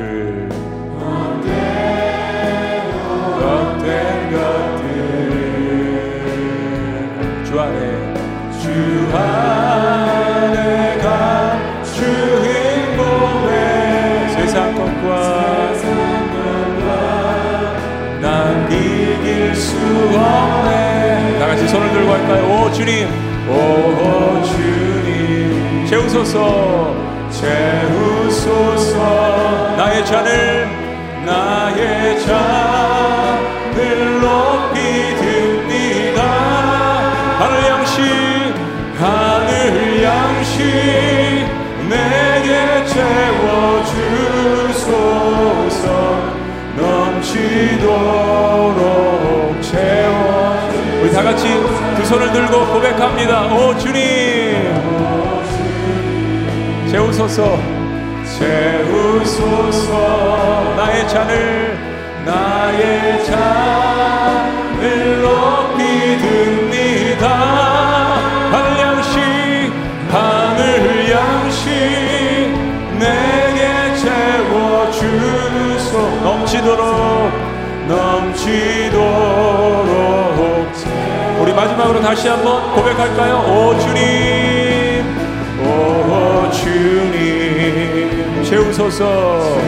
손을 21.75 21.91
들고 21.91 22.09
할까요? 22.09 22.45
오 22.45 22.71
주님. 22.71 23.09
오 23.49 24.41
주님. 24.45 25.85
채우소서. 25.85 26.95
채우소서. 27.29 28.95
나의 29.75 30.05
잔을 30.05 30.69
나의 31.25 32.21
잔을 32.21 33.41
높이 34.21 35.15
듭니다. 35.17 36.21
하늘 37.39 37.53
양식. 37.67 38.03
하늘 38.97 40.01
양식 40.01 41.14
두 52.05 52.09
손을 52.09 52.31
들고 52.31 52.67
고백합니다. 52.67 53.47
오 53.47 53.75
주님. 53.79 53.95
채우소서. 56.91 57.57
채우소서. 58.37 59.89
나의 60.77 61.09
잔을 61.09 61.75
나의 62.23 63.25
잔을 63.25 64.51
높이 65.23 66.17
듭니다. 66.19 67.27
하늘 68.51 68.79
양식 68.81 69.73
하늘 70.11 71.09
양식 71.09 71.69
내게 72.99 73.95
채워주소 74.85 75.91
넘치도록 76.23 76.85
넘치 77.87 78.74
마지막으로 81.85 82.01
다시 82.01 82.27
한번 82.27 82.73
고백할까요? 82.73 83.35
오 83.37 83.77
주님. 83.79 85.05
오 85.59 86.49
주님. 86.51 88.43
채우소서. 88.43 89.59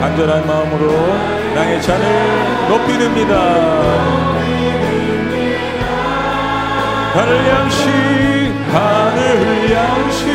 간절한 0.00 0.46
마음으로 0.46 0.92
나의 1.54 1.82
잔을 1.82 2.04
높이 2.68 2.96
듭니다. 2.98 3.34
하늘 7.14 7.48
양식 7.48 7.88
하늘 8.70 9.72
양식 9.72 10.26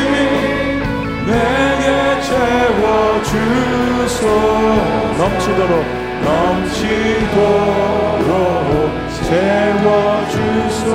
내게 1.28 1.86
채워주소 3.22 4.20
넘치도록 5.18 5.74
넘치도록 6.24 7.72
채워주소서 9.32 10.92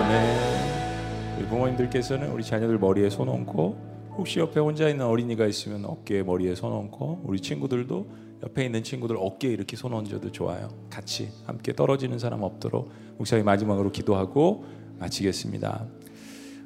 아멘. 0.00 1.38
우리 1.38 1.46
부모님들께서는 1.46 2.32
우리 2.32 2.42
자녀들 2.42 2.78
머리에 2.78 3.08
손 3.08 3.28
얹고 3.28 4.10
혹시 4.16 4.40
옆에 4.40 4.58
혼자 4.58 4.88
있는 4.88 5.06
어린이가 5.06 5.46
있으면 5.46 5.84
어깨에 5.84 6.24
머리에 6.24 6.56
손 6.56 6.72
얹고 6.72 7.22
우리 7.24 7.38
친구들도 7.38 8.06
옆에 8.42 8.64
있는 8.64 8.82
친구들 8.82 9.16
어깨에 9.20 9.52
이렇게 9.52 9.76
손 9.76 9.94
얹어도 9.94 10.32
좋아요. 10.32 10.68
같이 10.90 11.28
함께 11.46 11.72
떨어지는 11.72 12.18
사람 12.18 12.42
없도록 12.42 12.90
목사님 13.16 13.44
마지막으로 13.44 13.92
기도하고 13.92 14.64
마치겠습니다. 14.98 15.86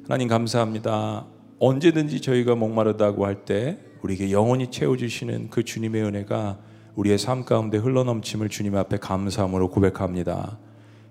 하나님 0.05 0.27
감사합니다. 0.27 1.27
언제든지 1.59 2.19
저희가 2.21 2.55
목마르다고 2.55 3.27
할 3.27 3.45
때 3.45 3.77
우리에게 4.01 4.31
영원히 4.31 4.71
채워주시는 4.71 5.51
그 5.51 5.63
주님의 5.63 6.01
은혜가 6.03 6.57
우리의 6.95 7.17
삶 7.17 7.43
가운데 7.43 7.77
흘러넘침을 7.77 8.49
주님 8.49 8.75
앞에 8.75 8.97
감사함으로 8.97 9.69
고백합니다. 9.69 10.57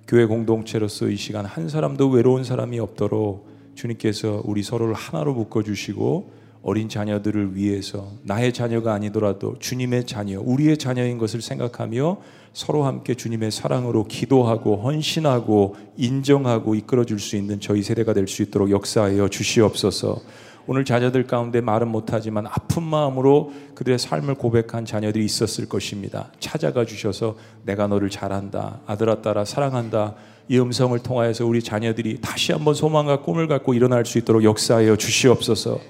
교회 0.07 0.27
공동체로서 0.27 1.09
이 1.09 1.17
시간 1.17 1.45
한 1.45 1.69
사람도 1.69 2.09
외로운 2.11 2.45
사람이 2.45 2.79
없도록 2.79 3.49
주님께서 3.75 4.43
우리 4.45 4.63
서로를 4.63 4.95
하나로 4.95 5.35
묶어 5.35 5.63
주시고 5.63 6.43
어린 6.63 6.89
자녀들을 6.89 7.57
위해서 7.57 8.13
나의 8.23 8.53
자녀가 8.53 8.95
아니더라도 8.95 9.59
주님의 9.59 10.07
자녀, 10.07 10.41
우리의 10.41 10.79
자녀인 10.79 11.19
것을 11.19 11.43
생각하며 11.43 12.19
서로 12.53 12.85
함께 12.85 13.15
주님의 13.15 13.51
사랑으로 13.51 14.05
기도하고 14.05 14.77
헌신하고 14.77 15.75
인정하고 15.97 16.77
이끌어 16.77 17.05
줄 17.05 17.19
수 17.19 17.35
있는 17.37 17.59
저희 17.59 17.83
세대가 17.83 18.13
될 18.13 18.29
수 18.29 18.43
있도록 18.43 18.71
역사하여 18.71 19.29
주시옵소서. 19.29 20.21
오늘 20.67 20.85
자녀들 20.85 21.27
가운데 21.27 21.61
말은 21.61 21.89
못하지만 21.89 22.47
아픈 22.47 22.83
마음으로 22.83 23.53
그들의 23.75 23.99
삶을 23.99 24.37
고백한 24.37 24.85
자녀들이 24.85 25.25
있었을 25.25 25.69
것입니다. 25.69 26.31
찾아가 26.39 26.85
주셔서 26.85 27.37
내가 27.65 27.87
너를 27.89 28.11
잘한다. 28.11 28.81
아들아 28.87 29.23
딸아 29.23 29.45
사랑한다. 29.45 30.15
이 30.49 30.59
음성을 30.59 30.97
통하여서 30.99 31.47
우리 31.47 31.63
자녀들이 31.63 32.21
다시 32.21 32.53
한번 32.53 32.75
소망과 32.75 33.23
꿈을 33.23 33.49
갖고 33.49 33.75
일어날 33.75 34.05
수 34.05 34.19
있도록 34.19 34.45
역사하여 34.45 34.97
주시옵소서. 34.97 35.81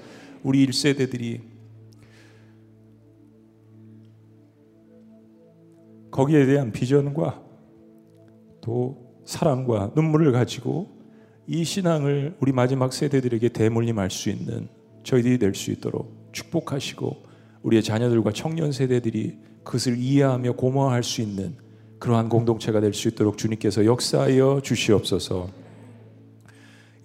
우리 0.43 0.65
1세대들이 0.67 1.41
거기에 6.11 6.45
대한 6.45 6.71
비전과 6.71 7.41
또 8.61 9.03
사랑과 9.25 9.91
눈물을 9.95 10.31
가지고 10.31 11.02
이 11.47 11.63
신앙을 11.63 12.37
우리 12.39 12.51
마지막 12.51 12.93
세대들에게 12.93 13.49
대물림할 13.49 14.09
수 14.09 14.29
있는 14.29 14.69
저희들이 15.03 15.37
될 15.39 15.53
수 15.53 15.71
있도록 15.71 16.29
축복하시고 16.31 17.23
우리의 17.63 17.83
자녀들과 17.83 18.31
청년 18.31 18.71
세대들이 18.71 19.37
그것을 19.63 19.97
이해하며 19.97 20.53
고마워할 20.53 21.03
수 21.03 21.21
있는 21.21 21.55
그러한 21.99 22.29
공동체가 22.29 22.81
될 22.81 22.93
수 22.93 23.07
있도록 23.09 23.37
주님께서 23.37 23.85
역사하여 23.85 24.61
주시옵소서. 24.63 25.49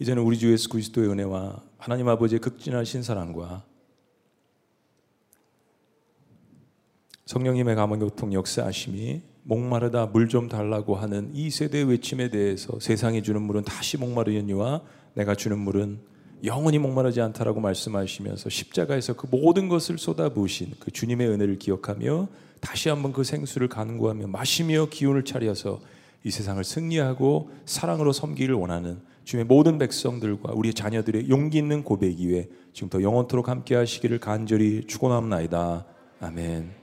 이제는 0.00 0.22
우리 0.22 0.38
주 0.38 0.52
예수 0.52 0.68
그리스도의 0.68 1.08
은혜와 1.10 1.62
하나님 1.76 2.08
아버지의 2.08 2.40
극진하신 2.40 3.02
사랑과 3.02 3.64
성령님의 7.26 7.74
감언교통 7.74 8.32
역사하심이 8.32 9.22
목마르다 9.48 10.06
물 10.06 10.28
좀 10.28 10.46
달라고 10.48 10.94
하는 10.94 11.30
이 11.32 11.50
세대의 11.50 11.84
외침에 11.84 12.28
대해서 12.28 12.78
세상이 12.78 13.22
주는 13.22 13.40
물은 13.40 13.64
다시 13.64 13.96
목마르니와 13.96 14.82
내가 15.14 15.34
주는 15.34 15.58
물은 15.58 15.98
영원히 16.44 16.78
목마르지 16.78 17.22
않다라고 17.22 17.58
말씀하시면서 17.60 18.50
십자가에서 18.50 19.14
그 19.14 19.26
모든 19.30 19.68
것을 19.68 19.96
쏟아부으신 19.96 20.72
그 20.78 20.90
주님의 20.90 21.28
은혜를 21.28 21.58
기억하며 21.58 22.28
다시 22.60 22.90
한번 22.90 23.12
그 23.12 23.24
생수를 23.24 23.68
간구하며 23.68 24.26
마시며 24.26 24.88
기운을 24.90 25.24
차려서 25.24 25.80
이 26.24 26.30
세상을 26.30 26.62
승리하고 26.62 27.50
사랑으로 27.64 28.12
섬기를 28.12 28.54
원하는 28.54 29.00
주의 29.24 29.44
모든 29.44 29.78
백성들과 29.78 30.52
우리 30.54 30.74
자녀들의 30.74 31.30
용기 31.30 31.58
있는 31.58 31.82
고백 31.82 32.20
이외 32.20 32.48
지금부터 32.74 33.02
영원토록 33.02 33.48
함께 33.48 33.74
하시기를 33.74 34.20
간절히 34.20 34.86
축원합나이다. 34.86 35.86
아멘. 36.20 36.77